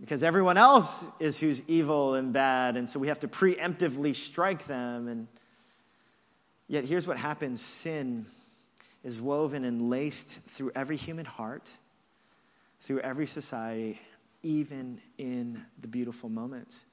Because 0.00 0.22
everyone 0.22 0.56
else 0.56 1.06
is 1.20 1.38
who's 1.38 1.62
evil 1.68 2.14
and 2.14 2.32
bad, 2.32 2.76
and 2.76 2.88
so 2.88 2.98
we 2.98 3.08
have 3.08 3.20
to 3.20 3.28
preemptively 3.28 4.14
strike 4.14 4.64
them. 4.64 5.06
And 5.06 5.28
yet, 6.66 6.84
here's 6.84 7.06
what 7.06 7.16
happens 7.16 7.60
sin 7.60 8.26
is 9.04 9.20
woven 9.20 9.64
and 9.64 9.90
laced 9.90 10.40
through 10.48 10.72
every 10.74 10.96
human 10.96 11.26
heart, 11.26 11.70
through 12.80 13.00
every 13.00 13.26
society, 13.26 14.00
even 14.44 15.00
in 15.18 15.64
the 15.80 15.88
beautiful 15.88 16.28
moments. 16.28 16.86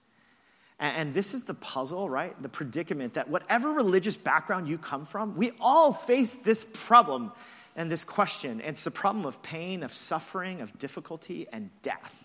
And, 0.79 1.13
this 1.13 1.35
is 1.35 1.43
the 1.43 1.53
puzzle, 1.53 2.09
right? 2.09 2.41
The 2.41 2.49
predicament 2.49 3.13
that 3.13 3.29
whatever 3.29 3.71
religious 3.71 4.17
background 4.17 4.67
you 4.67 4.79
come 4.79 5.05
from, 5.05 5.37
we 5.37 5.51
all 5.61 5.93
face 5.93 6.33
this 6.33 6.65
problem 6.73 7.31
and 7.75 7.91
this 7.91 8.03
question. 8.03 8.61
It's 8.61 8.83
the 8.83 8.89
problem 8.89 9.27
of 9.27 9.43
pain, 9.43 9.83
of 9.83 9.93
suffering, 9.93 10.59
of 10.59 10.75
difficulty, 10.79 11.45
and 11.53 11.69
death. 11.83 12.20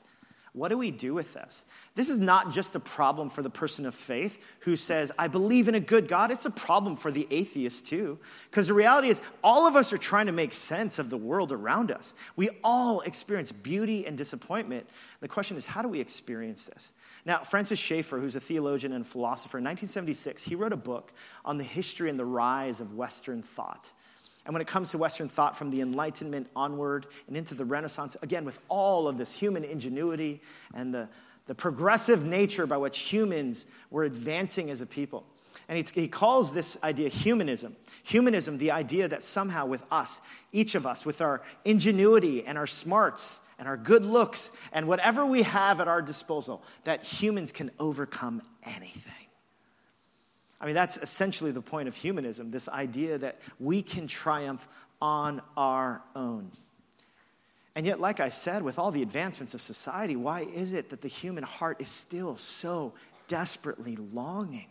What 0.57 0.69
do 0.69 0.79
we 0.79 0.90
do 0.90 1.12
with 1.12 1.35
this? 1.35 1.66
This 1.97 2.09
is 2.09 2.19
not 2.19 2.51
just 2.51 2.75
a 2.77 2.81
problem 2.81 3.29
for 3.29 3.42
the 3.42 3.51
person 3.51 3.85
of 3.85 3.95
faith 3.95 4.42
who 4.61 4.75
says, 4.75 5.12
I 5.19 5.29
believe 5.29 5.69
in 5.69 5.75
a 5.75 5.81
good 5.81 6.09
God. 6.09 6.31
It's 6.31 6.47
a 6.47 6.51
problem 6.51 6.97
for 6.97 7.11
the 7.11 7.29
atheist 7.31 7.87
too. 7.87 8.19
Because 8.51 8.69
the 8.69 8.73
reality 8.73 9.11
is, 9.11 9.21
all 9.45 9.66
of 9.66 9.77
us 9.77 9.92
are 9.92 9.99
trying 9.99 10.25
to 10.27 10.33
make 10.33 10.55
sense 10.55 10.99
of 10.99 11.11
the 11.11 11.16
world 11.19 11.53
around 11.53 11.90
us. 11.90 12.14
We 12.37 12.49
all 12.64 13.03
experience 13.03 13.53
beauty 13.53 14.07
and 14.07 14.16
disappointment. 14.16 14.88
The 15.21 15.29
question 15.29 15.59
is, 15.59 15.66
how 15.66 15.83
do 15.83 15.88
we 15.88 16.01
experience 16.01 16.64
this? 16.64 16.92
Now, 17.27 17.40
Francis 17.40 17.79
Schaeffer, 17.79 18.19
who's 18.19 18.35
a 18.35 18.40
theologian 18.40 18.95
and 18.95 19.07
philosopher, 19.07 19.59
in 19.59 19.64
1976, 19.64 20.42
he 20.42 20.55
wrote 20.55 20.73
a 20.73 20.77
book 20.79 21.12
on 21.45 21.59
the 21.59 21.64
history 21.64 22.09
and 22.09 22.19
the 22.19 22.25
rise 22.25 22.81
of 22.81 22.95
Western 22.95 23.42
thought. 23.42 23.92
And 24.46 24.54
when 24.54 24.62
it 24.62 24.68
comes 24.68 24.92
to 24.92 24.98
Western 24.98 25.28
thought 25.28 25.56
from 25.56 25.70
the 25.70 25.80
Enlightenment 25.80 26.48
onward 26.54 27.06
and 27.26 27.37
into 27.37 27.54
the 27.54 27.64
Renaissance, 27.64 28.16
again, 28.22 28.44
with 28.44 28.61
all 28.68 29.09
of 29.09 29.18
this 29.18 29.32
human 29.32 29.64
ingenuity 29.64 30.40
and 30.72 30.94
the, 30.94 31.09
the 31.46 31.54
progressive 31.54 32.24
nature 32.24 32.64
by 32.64 32.76
which 32.76 33.00
humans 33.00 33.66
were 33.90 34.04
advancing 34.04 34.70
as 34.70 34.80
a 34.80 34.87
people. 34.87 35.26
And 35.68 35.88
he 35.88 36.06
calls 36.06 36.54
this 36.54 36.78
idea 36.85 37.09
humanism. 37.09 37.74
Humanism, 38.04 38.56
the 38.59 38.70
idea 38.70 39.09
that 39.09 39.24
somehow 39.24 39.66
with 39.66 39.82
us, 39.90 40.20
each 40.52 40.76
of 40.76 40.87
us, 40.87 41.04
with 41.04 41.20
our 41.20 41.42
ingenuity 41.64 42.46
and 42.46 42.56
our 42.56 42.68
smarts 42.68 43.40
and 43.59 43.66
our 43.66 43.76
good 43.76 44.06
looks 44.06 44.52
and 44.72 44.87
whatever 44.87 45.26
we 45.26 45.42
have 45.42 45.80
at 45.80 45.88
our 45.88 46.02
disposal, 46.02 46.62
that 46.85 47.02
humans 47.02 47.50
can 47.50 47.72
overcome 47.80 48.42
anything. 48.62 49.25
I 50.61 50.66
mean, 50.66 50.75
that's 50.75 50.97
essentially 50.97 51.51
the 51.51 51.62
point 51.62 51.88
of 51.88 51.95
humanism 51.95 52.51
this 52.51 52.69
idea 52.69 53.19
that 53.19 53.40
we 53.61 53.83
can 53.83 54.07
triumph 54.07 54.66
on 55.01 55.42
our 55.57 56.03
own. 56.14 56.51
And 57.75 57.85
yet, 57.85 58.01
like 58.01 58.21
I 58.21 58.31
said, 58.31 58.62
with 58.62 58.79
all 58.79 58.90
the 58.90 59.03
advancements 59.03 59.53
of 59.53 59.61
society, 59.61 60.16
why 60.16 60.42
is 60.42 60.73
it 60.73 60.88
that 60.90 61.03
the 61.03 61.09
human 61.09 61.45
heart 61.45 61.79
is 61.79 61.90
still 61.90 62.38
so 62.38 62.95
desperately 63.29 63.97
longing 63.97 64.69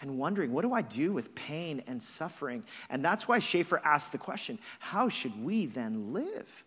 and 0.00 0.18
wondering, 0.18 0.52
what 0.52 0.62
do 0.62 0.72
I 0.72 0.82
do 0.82 1.12
with 1.12 1.34
pain 1.36 1.82
and 1.86 2.02
suffering? 2.02 2.64
And 2.90 3.04
that's 3.04 3.28
why 3.28 3.38
Schaeffer 3.38 3.80
asked 3.84 4.10
the 4.10 4.18
question 4.18 4.58
how 4.80 5.08
should 5.08 5.42
we 5.42 5.66
then 5.66 6.12
live? 6.12 6.64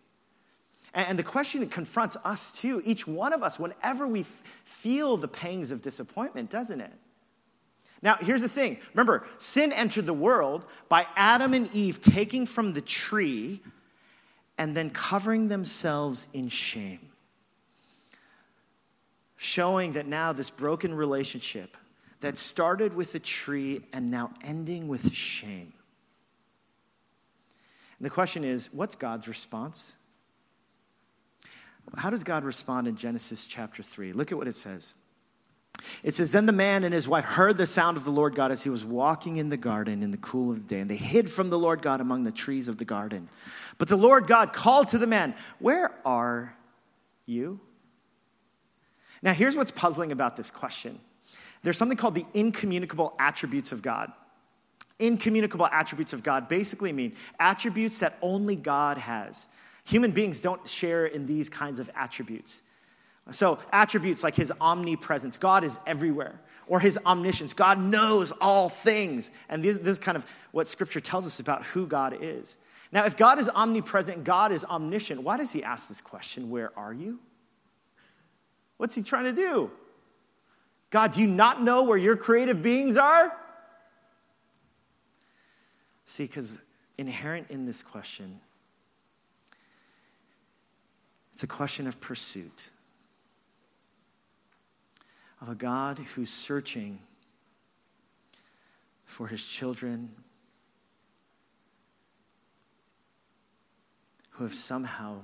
And 0.94 1.18
the 1.18 1.22
question 1.22 1.68
confronts 1.68 2.16
us 2.24 2.50
too, 2.52 2.82
each 2.84 3.06
one 3.06 3.32
of 3.32 3.42
us, 3.42 3.60
whenever 3.60 4.08
we 4.08 4.24
feel 4.64 5.16
the 5.16 5.28
pangs 5.28 5.70
of 5.70 5.82
disappointment, 5.82 6.50
doesn't 6.50 6.80
it? 6.80 6.92
Now, 8.02 8.16
here's 8.20 8.40
the 8.40 8.48
thing 8.48 8.78
remember, 8.94 9.26
sin 9.38 9.72
entered 9.72 10.06
the 10.06 10.14
world 10.14 10.64
by 10.88 11.06
Adam 11.16 11.54
and 11.54 11.72
Eve 11.74 12.00
taking 12.00 12.46
from 12.46 12.72
the 12.72 12.80
tree 12.80 13.60
and 14.56 14.76
then 14.76 14.90
covering 14.90 15.48
themselves 15.48 16.26
in 16.32 16.48
shame. 16.48 17.00
Showing 19.36 19.92
that 19.92 20.06
now 20.06 20.32
this 20.32 20.50
broken 20.50 20.94
relationship 20.94 21.76
that 22.20 22.36
started 22.36 22.94
with 22.94 23.12
the 23.12 23.20
tree 23.20 23.82
and 23.92 24.10
now 24.10 24.32
ending 24.44 24.88
with 24.88 25.12
shame. 25.12 25.72
And 27.98 28.06
the 28.06 28.10
question 28.10 28.44
is 28.44 28.72
what's 28.72 28.96
God's 28.96 29.28
response? 29.28 29.96
How 31.96 32.10
does 32.10 32.24
God 32.24 32.44
respond 32.44 32.86
in 32.86 32.96
Genesis 32.96 33.46
chapter 33.46 33.82
3? 33.82 34.12
Look 34.12 34.32
at 34.32 34.38
what 34.38 34.46
it 34.46 34.56
says. 34.56 34.94
It 36.02 36.14
says, 36.14 36.32
Then 36.32 36.46
the 36.46 36.52
man 36.52 36.84
and 36.84 36.94
his 36.94 37.08
wife 37.08 37.24
heard 37.24 37.56
the 37.56 37.66
sound 37.66 37.96
of 37.96 38.04
the 38.04 38.10
Lord 38.10 38.34
God 38.34 38.50
as 38.50 38.62
he 38.62 38.70
was 38.70 38.84
walking 38.84 39.36
in 39.36 39.50
the 39.50 39.56
garden 39.56 40.02
in 40.02 40.10
the 40.10 40.16
cool 40.18 40.50
of 40.50 40.66
the 40.66 40.74
day, 40.74 40.80
and 40.80 40.90
they 40.90 40.96
hid 40.96 41.30
from 41.30 41.50
the 41.50 41.58
Lord 41.58 41.82
God 41.82 42.00
among 42.00 42.24
the 42.24 42.32
trees 42.32 42.68
of 42.68 42.78
the 42.78 42.84
garden. 42.84 43.28
But 43.78 43.88
the 43.88 43.96
Lord 43.96 44.26
God 44.26 44.52
called 44.52 44.88
to 44.88 44.98
the 44.98 45.06
man, 45.06 45.34
Where 45.58 45.94
are 46.04 46.54
you? 47.26 47.60
Now, 49.22 49.34
here's 49.34 49.56
what's 49.56 49.70
puzzling 49.70 50.12
about 50.12 50.36
this 50.36 50.50
question 50.50 50.98
there's 51.62 51.76
something 51.76 51.98
called 51.98 52.14
the 52.14 52.26
incommunicable 52.34 53.14
attributes 53.18 53.72
of 53.72 53.82
God. 53.82 54.12
Incommunicable 54.98 55.66
attributes 55.66 56.12
of 56.12 56.22
God 56.22 56.48
basically 56.48 56.92
mean 56.92 57.14
attributes 57.38 58.00
that 58.00 58.18
only 58.22 58.56
God 58.56 58.98
has. 58.98 59.46
Human 59.84 60.10
beings 60.10 60.40
don't 60.40 60.66
share 60.68 61.06
in 61.06 61.26
these 61.26 61.48
kinds 61.48 61.80
of 61.80 61.90
attributes. 61.94 62.62
So, 63.30 63.58
attributes 63.72 64.24
like 64.24 64.34
his 64.34 64.52
omnipresence, 64.60 65.38
God 65.38 65.62
is 65.62 65.78
everywhere, 65.86 66.40
or 66.66 66.80
his 66.80 66.98
omniscience, 67.06 67.52
God 67.52 67.78
knows 67.78 68.32
all 68.32 68.68
things. 68.68 69.30
And 69.48 69.62
this, 69.62 69.78
this 69.78 69.88
is 69.88 69.98
kind 69.98 70.16
of 70.16 70.28
what 70.52 70.66
scripture 70.66 71.00
tells 71.00 71.26
us 71.26 71.38
about 71.38 71.64
who 71.66 71.86
God 71.86 72.18
is. 72.20 72.56
Now, 72.92 73.04
if 73.04 73.16
God 73.16 73.38
is 73.38 73.48
omnipresent, 73.48 74.24
God 74.24 74.50
is 74.50 74.64
omniscient, 74.64 75.22
why 75.22 75.36
does 75.36 75.52
he 75.52 75.62
ask 75.62 75.88
this 75.88 76.00
question, 76.00 76.50
Where 76.50 76.76
are 76.76 76.92
you? 76.92 77.20
What's 78.78 78.94
he 78.94 79.02
trying 79.02 79.24
to 79.24 79.32
do? 79.32 79.70
God, 80.90 81.12
do 81.12 81.20
you 81.20 81.28
not 81.28 81.62
know 81.62 81.84
where 81.84 81.98
your 81.98 82.16
creative 82.16 82.62
beings 82.62 82.96
are? 82.96 83.32
See, 86.04 86.24
because 86.24 86.60
inherent 86.98 87.50
in 87.50 87.66
this 87.66 87.82
question, 87.82 88.40
it's 91.32 91.44
a 91.44 91.46
question 91.46 91.86
of 91.86 92.00
pursuit 92.00 92.70
of 95.40 95.48
a 95.48 95.54
God 95.54 95.98
who's 95.98 96.30
searching 96.30 96.98
for 99.04 99.26
his 99.26 99.44
children 99.46 100.10
who 104.30 104.44
have 104.44 104.54
somehow 104.54 105.16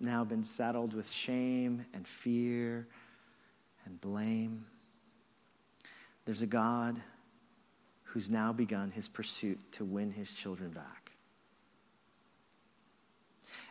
now 0.00 0.24
been 0.24 0.44
saddled 0.44 0.94
with 0.94 1.10
shame 1.10 1.84
and 1.92 2.06
fear 2.06 2.86
and 3.84 4.00
blame. 4.00 4.66
There's 6.24 6.42
a 6.42 6.46
God 6.46 7.00
who's 8.04 8.30
now 8.30 8.52
begun 8.52 8.90
his 8.90 9.08
pursuit 9.08 9.60
to 9.72 9.84
win 9.84 10.10
his 10.10 10.32
children 10.32 10.70
back. 10.70 11.12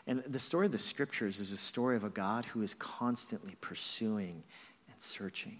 And 0.06 0.24
the 0.28 0.40
story 0.40 0.68
of 0.68 0.72
the 0.72 0.80
scriptures 0.80 1.40
is 1.40 1.52
a 1.52 1.58
story 1.58 1.96
of 1.96 2.04
a 2.04 2.10
God 2.10 2.46
who 2.46 2.62
is 2.62 2.74
constantly 2.76 3.56
pursuing 3.60 4.44
and 4.90 5.02
searching. 5.02 5.60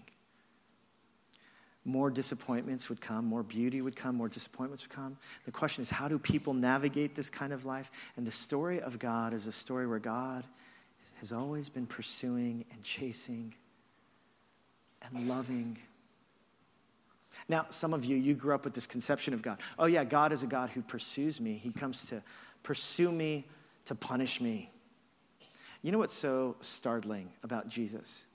More 1.88 2.10
disappointments 2.10 2.90
would 2.90 3.00
come, 3.00 3.24
more 3.24 3.42
beauty 3.42 3.80
would 3.80 3.96
come, 3.96 4.14
more 4.14 4.28
disappointments 4.28 4.84
would 4.84 4.94
come. 4.94 5.16
The 5.46 5.50
question 5.50 5.80
is, 5.80 5.88
how 5.88 6.06
do 6.06 6.18
people 6.18 6.52
navigate 6.52 7.14
this 7.14 7.30
kind 7.30 7.50
of 7.50 7.64
life? 7.64 7.90
And 8.18 8.26
the 8.26 8.30
story 8.30 8.78
of 8.82 8.98
God 8.98 9.32
is 9.32 9.46
a 9.46 9.52
story 9.52 9.86
where 9.86 9.98
God 9.98 10.44
has 11.20 11.32
always 11.32 11.70
been 11.70 11.86
pursuing 11.86 12.66
and 12.72 12.82
chasing 12.82 13.54
and 15.00 15.30
loving. 15.30 15.78
Now, 17.48 17.64
some 17.70 17.94
of 17.94 18.04
you, 18.04 18.18
you 18.18 18.34
grew 18.34 18.54
up 18.54 18.66
with 18.66 18.74
this 18.74 18.86
conception 18.86 19.32
of 19.32 19.40
God. 19.40 19.58
Oh, 19.78 19.86
yeah, 19.86 20.04
God 20.04 20.30
is 20.30 20.42
a 20.42 20.46
God 20.46 20.68
who 20.68 20.82
pursues 20.82 21.40
me. 21.40 21.54
He 21.54 21.72
comes 21.72 22.04
to 22.10 22.20
pursue 22.62 23.10
me, 23.10 23.46
to 23.86 23.94
punish 23.94 24.42
me. 24.42 24.70
You 25.80 25.92
know 25.92 25.98
what's 25.98 26.12
so 26.12 26.56
startling 26.60 27.30
about 27.42 27.66
Jesus? 27.66 28.26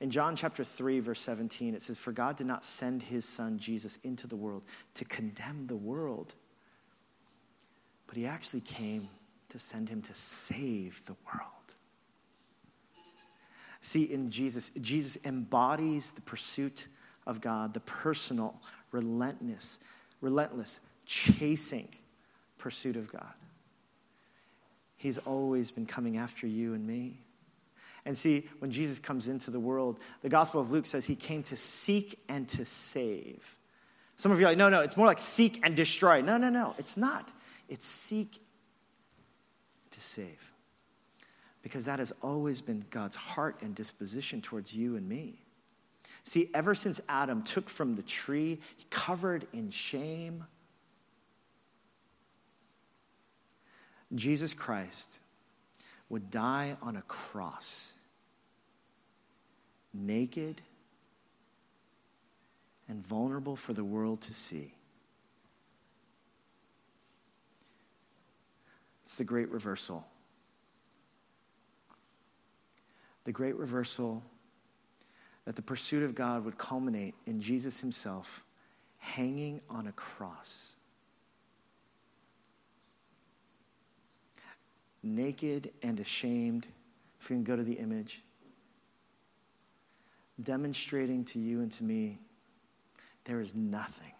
In 0.00 0.10
John 0.10 0.36
chapter 0.36 0.64
3, 0.64 1.00
verse 1.00 1.20
17, 1.20 1.74
it 1.74 1.82
says, 1.82 1.98
For 1.98 2.12
God 2.12 2.36
did 2.36 2.46
not 2.46 2.64
send 2.64 3.02
his 3.02 3.24
son 3.24 3.58
Jesus 3.58 3.98
into 4.04 4.26
the 4.26 4.36
world 4.36 4.62
to 4.94 5.04
condemn 5.04 5.66
the 5.66 5.76
world, 5.76 6.34
but 8.06 8.16
he 8.16 8.26
actually 8.26 8.60
came 8.60 9.08
to 9.48 9.58
send 9.58 9.88
him 9.88 10.02
to 10.02 10.14
save 10.14 11.02
the 11.06 11.16
world. 11.26 11.48
See, 13.80 14.04
in 14.04 14.30
Jesus, 14.30 14.70
Jesus 14.80 15.18
embodies 15.24 16.12
the 16.12 16.22
pursuit 16.22 16.86
of 17.26 17.40
God, 17.40 17.74
the 17.74 17.80
personal, 17.80 18.60
relentless, 18.92 19.80
relentless, 20.20 20.80
chasing 21.04 21.88
pursuit 22.58 22.96
of 22.96 23.10
God. 23.10 23.34
He's 24.96 25.18
always 25.18 25.72
been 25.72 25.86
coming 25.86 26.16
after 26.16 26.46
you 26.46 26.74
and 26.74 26.86
me. 26.86 27.18
And 28.04 28.18
see, 28.18 28.48
when 28.58 28.70
Jesus 28.70 28.98
comes 28.98 29.28
into 29.28 29.50
the 29.50 29.60
world, 29.60 30.00
the 30.22 30.28
Gospel 30.28 30.60
of 30.60 30.72
Luke 30.72 30.86
says 30.86 31.04
he 31.04 31.14
came 31.14 31.42
to 31.44 31.56
seek 31.56 32.18
and 32.28 32.48
to 32.48 32.64
save. 32.64 33.58
Some 34.16 34.32
of 34.32 34.40
you 34.40 34.46
are 34.46 34.50
like, 34.50 34.58
no, 34.58 34.68
no, 34.68 34.80
it's 34.80 34.96
more 34.96 35.06
like 35.06 35.18
seek 35.18 35.60
and 35.64 35.76
destroy. 35.76 36.20
No, 36.20 36.36
no, 36.36 36.48
no, 36.48 36.74
it's 36.78 36.96
not. 36.96 37.30
It's 37.68 37.86
seek 37.86 38.40
to 39.90 40.00
save 40.00 40.52
because 41.62 41.84
that 41.84 42.00
has 42.00 42.12
always 42.22 42.60
been 42.60 42.84
God's 42.90 43.16
heart 43.16 43.56
and 43.62 43.74
disposition 43.74 44.40
towards 44.40 44.76
you 44.76 44.96
and 44.96 45.08
me. 45.08 45.44
See, 46.24 46.50
ever 46.54 46.74
since 46.74 47.00
Adam 47.08 47.42
took 47.42 47.68
from 47.68 47.94
the 47.94 48.02
tree, 48.02 48.60
covered 48.90 49.46
in 49.52 49.70
shame, 49.70 50.44
Jesus 54.14 54.54
Christ 54.54 55.20
would 56.12 56.30
die 56.30 56.76
on 56.80 56.96
a 56.96 57.02
cross, 57.02 57.94
naked 59.92 60.62
and 62.88 63.04
vulnerable 63.04 63.56
for 63.56 63.72
the 63.72 63.82
world 63.82 64.20
to 64.20 64.32
see. 64.32 64.72
It's 69.02 69.16
the 69.16 69.24
great 69.24 69.48
reversal. 69.48 70.06
the 73.24 73.32
great 73.32 73.56
reversal 73.56 74.22
that 75.44 75.56
the 75.56 75.62
pursuit 75.62 76.02
of 76.02 76.14
God 76.14 76.44
would 76.44 76.58
culminate 76.58 77.14
in 77.26 77.40
Jesus 77.40 77.80
himself 77.80 78.44
hanging 78.98 79.60
on 79.68 79.86
a 79.86 79.92
cross. 79.92 80.76
Naked 85.02 85.72
and 85.82 85.98
ashamed, 85.98 86.66
if 87.20 87.28
we 87.28 87.36
can 87.36 87.44
go 87.44 87.56
to 87.56 87.62
the 87.62 87.74
image, 87.74 88.22
demonstrating 90.42 91.24
to 91.26 91.38
you 91.38 91.60
and 91.60 91.70
to 91.72 91.84
me 91.84 92.18
there 93.24 93.40
is 93.40 93.54
nothing 93.54 94.12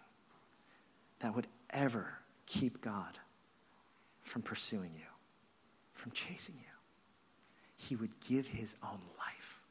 that 1.19 1.35
would 1.35 1.47
ever 1.69 2.19
keep 2.45 2.81
God 2.81 3.17
from 4.21 4.41
pursuing 4.41 4.91
you, 4.93 5.07
from 5.93 6.11
chasing 6.11 6.55
you 6.55 6.73
he 7.83 7.95
would 7.95 8.11
give 8.27 8.47
his 8.47 8.75
own 8.83 8.99
life. 9.17 9.61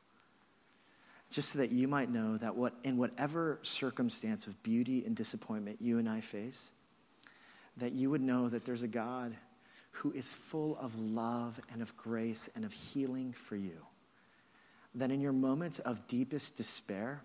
Just 1.30 1.52
so 1.52 1.58
that 1.60 1.72
you 1.72 1.88
might 1.88 2.10
know 2.10 2.36
that 2.36 2.56
what, 2.56 2.74
in 2.84 2.98
whatever 2.98 3.58
circumstance 3.62 4.46
of 4.46 4.62
beauty 4.62 5.04
and 5.06 5.16
disappointment 5.16 5.80
you 5.80 5.98
and 5.98 6.08
I 6.08 6.20
face, 6.20 6.72
that 7.78 7.92
you 7.92 8.10
would 8.10 8.20
know 8.20 8.48
that 8.48 8.64
there's 8.64 8.82
a 8.82 8.88
God 8.88 9.34
who 9.92 10.12
is 10.12 10.34
full 10.34 10.76
of 10.78 10.98
love 10.98 11.60
and 11.72 11.82
of 11.82 11.96
grace 11.96 12.50
and 12.54 12.64
of 12.64 12.72
healing 12.72 13.32
for 13.32 13.56
you. 13.56 13.86
That 14.94 15.10
in 15.10 15.20
your 15.20 15.32
moments 15.32 15.78
of 15.78 16.06
deepest 16.06 16.56
despair, 16.56 17.22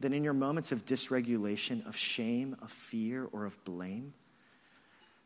that 0.00 0.12
in 0.12 0.22
your 0.22 0.32
moments 0.32 0.72
of 0.72 0.84
dysregulation, 0.84 1.86
of 1.86 1.96
shame, 1.96 2.56
of 2.62 2.70
fear, 2.70 3.28
or 3.32 3.46
of 3.46 3.62
blame, 3.64 4.12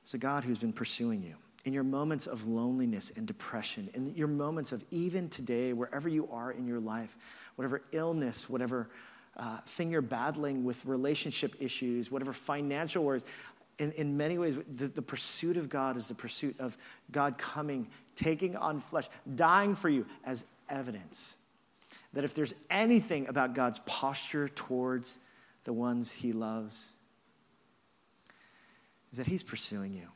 there's 0.03 0.15
a 0.15 0.19
God 0.19 0.45
who's 0.45 0.59
been 0.59 0.73
pursuing 0.73 1.23
you 1.23 1.37
in 1.65 1.73
your 1.73 1.85
moments 1.85 2.27
of 2.27 2.47
loneliness 2.47 3.11
and 3.17 3.27
depression, 3.27 3.89
in 3.95 4.15
your 4.15 4.29
moments 4.29 4.73
of 4.73 4.85
even 4.91 5.29
today, 5.29 5.73
wherever 5.73 6.09
you 6.09 6.29
are 6.31 6.53
in 6.53 6.67
your 6.67 6.81
life, 6.81 7.17
whatever 7.57 7.83
illness, 7.93 8.51
whatever 8.51 8.91
uh, 9.37 9.59
thing 9.67 9.91
you're 9.91 10.03
battling 10.03 10.63
with 10.63 10.85
relationship 10.85 11.57
issues, 11.59 12.11
whatever 12.11 12.33
financial 12.33 13.03
worries, 13.03 13.25
in, 13.79 13.93
in 13.93 14.17
many 14.17 14.39
ways, 14.39 14.57
the, 14.77 14.89
the 14.89 15.03
pursuit 15.03 15.57
of 15.57 15.69
God 15.69 15.97
is 15.97 16.09
the 16.09 16.15
pursuit 16.15 16.59
of 16.61 16.77
God 17.11 17.39
coming, 17.39 17.89
taking 18.15 18.57
on 18.57 18.81
flesh, 18.81 19.09
dying 19.35 19.75
for 19.75 19.89
you 19.89 20.07
as 20.25 20.45
evidence 20.69 21.37
that 22.15 22.25
if 22.25 22.35
there's 22.35 22.55
anything 22.71 23.29
about 23.29 23.55
God's 23.55 23.81
posture 23.81 24.49
towards 24.49 25.19
the 25.65 25.73
ones 25.73 26.13
he 26.13 26.33
loves, 26.33 26.95
is 29.11 29.19
that 29.19 29.27
he's 29.27 29.43
pursuing 29.43 29.93
you. 29.93 30.07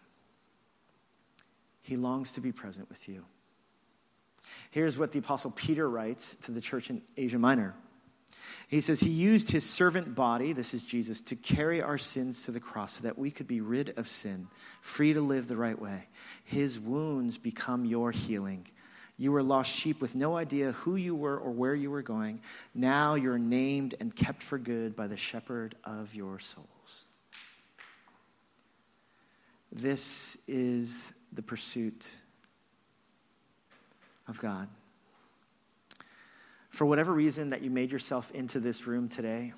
He 1.82 1.96
longs 1.96 2.32
to 2.32 2.40
be 2.40 2.52
present 2.52 2.88
with 2.88 3.08
you. 3.08 3.24
Here's 4.70 4.96
what 4.96 5.12
the 5.12 5.18
Apostle 5.18 5.50
Peter 5.50 5.88
writes 5.88 6.36
to 6.42 6.52
the 6.52 6.60
church 6.60 6.90
in 6.90 7.02
Asia 7.16 7.38
Minor. 7.38 7.74
He 8.68 8.80
says, 8.80 9.00
He 9.00 9.10
used 9.10 9.50
his 9.50 9.64
servant 9.64 10.14
body, 10.14 10.52
this 10.52 10.74
is 10.74 10.82
Jesus, 10.82 11.20
to 11.22 11.36
carry 11.36 11.80
our 11.80 11.98
sins 11.98 12.44
to 12.44 12.52
the 12.52 12.60
cross 12.60 12.94
so 12.94 13.02
that 13.04 13.18
we 13.18 13.30
could 13.30 13.46
be 13.46 13.60
rid 13.60 13.98
of 13.98 14.08
sin, 14.08 14.48
free 14.80 15.12
to 15.12 15.20
live 15.20 15.48
the 15.48 15.56
right 15.56 15.80
way. 15.80 16.08
His 16.44 16.78
wounds 16.78 17.38
become 17.38 17.84
your 17.84 18.10
healing. 18.12 18.66
You 19.16 19.32
were 19.32 19.42
lost 19.42 19.70
sheep 19.72 20.00
with 20.00 20.14
no 20.14 20.36
idea 20.36 20.72
who 20.72 20.94
you 20.94 21.14
were 21.14 21.36
or 21.36 21.50
where 21.50 21.74
you 21.74 21.90
were 21.90 22.02
going. 22.02 22.40
Now 22.74 23.16
you're 23.16 23.38
named 23.38 23.96
and 23.98 24.14
kept 24.14 24.44
for 24.44 24.58
good 24.58 24.94
by 24.94 25.08
the 25.08 25.16
shepherd 25.16 25.74
of 25.82 26.14
your 26.14 26.38
souls. 26.38 27.06
This 29.72 30.38
is 30.46 31.12
the 31.32 31.42
pursuit 31.42 32.08
of 34.28 34.40
God. 34.40 34.68
For 36.68 36.86
whatever 36.86 37.12
reason 37.12 37.50
that 37.50 37.62
you 37.62 37.70
made 37.70 37.90
yourself 37.90 38.30
into 38.32 38.60
this 38.60 38.86
room 38.86 39.08
today, 39.08 39.52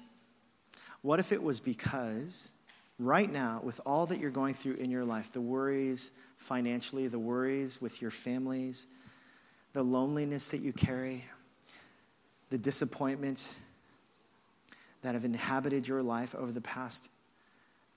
what 1.03 1.18
if 1.18 1.33
it 1.33 1.42
was 1.42 1.61
because 1.61 2.53
right 2.99 3.31
now, 3.31 3.61
with 3.64 3.81
all 3.85 4.07
that 4.07 4.20
you're 4.20 4.31
going 4.31 4.55
through 4.55 4.75
in 4.75 4.90
your 4.90 5.05
life, 5.05 5.33
the 5.33 5.40
worries 5.40 6.12
financially, 6.37 7.09
the 7.09 7.18
worries 7.18 7.81
with 7.81 8.01
your 8.03 8.11
families, 8.11 8.87
the 9.73 9.83
loneliness 9.83 10.49
that 10.51 10.61
you 10.61 10.73
carry, 10.73 11.25
the 12.51 12.59
disappointments 12.59 13.57
that 15.03 15.14
have 15.14 15.25
inhabited 15.25 15.88
your 15.88 16.03
life 16.03 16.35
over 16.35 16.53
the 16.53 16.61
past 16.61 17.11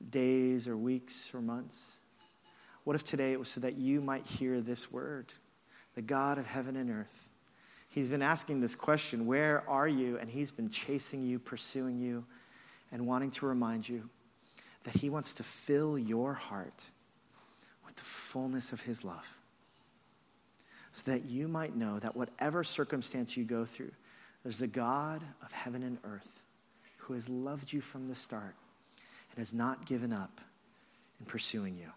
days 0.09 0.67
or 0.67 0.77
weeks 0.77 1.29
or 1.33 1.41
months, 1.41 2.01
what 2.83 2.95
if 2.95 3.03
today 3.03 3.31
it 3.31 3.39
was 3.39 3.49
so 3.49 3.61
that 3.61 3.77
you 3.77 4.01
might 4.01 4.25
hear 4.25 4.61
this 4.61 4.91
word? 4.91 5.33
The 5.95 6.01
God 6.01 6.37
of 6.37 6.45
heaven 6.45 6.75
and 6.75 6.89
earth. 6.89 7.29
He's 7.93 8.09
been 8.09 8.23
asking 8.23 8.59
this 8.59 8.73
question 8.73 9.27
Where 9.27 9.63
are 9.69 9.87
you? 9.87 10.17
And 10.17 10.27
He's 10.27 10.49
been 10.49 10.71
chasing 10.71 11.23
you, 11.23 11.37
pursuing 11.37 11.99
you, 11.99 12.25
and 12.91 13.05
wanting 13.05 13.29
to 13.31 13.45
remind 13.45 13.87
you 13.87 14.09
that 14.83 14.95
He 14.95 15.11
wants 15.11 15.35
to 15.35 15.43
fill 15.43 15.99
your 15.99 16.33
heart 16.33 16.89
with 17.85 17.93
the 17.93 18.03
fullness 18.03 18.73
of 18.73 18.81
His 18.81 19.05
love. 19.05 19.37
So 20.91 21.11
that 21.11 21.25
you 21.25 21.47
might 21.47 21.75
know 21.75 21.99
that 21.99 22.15
whatever 22.15 22.63
circumstance 22.63 23.37
you 23.37 23.43
go 23.43 23.63
through, 23.63 23.91
there's 24.41 24.63
a 24.63 24.67
God 24.67 25.21
of 25.43 25.51
heaven 25.51 25.83
and 25.83 25.99
earth 26.03 26.41
who 26.97 27.13
has 27.13 27.29
loved 27.29 27.71
you 27.71 27.79
from 27.79 28.07
the 28.07 28.15
start 28.15 28.55
and 29.31 29.37
has 29.37 29.53
not 29.53 29.85
given 29.85 30.11
up 30.11 30.41
in 31.19 31.27
pursuing 31.27 31.77
you. 31.77 31.91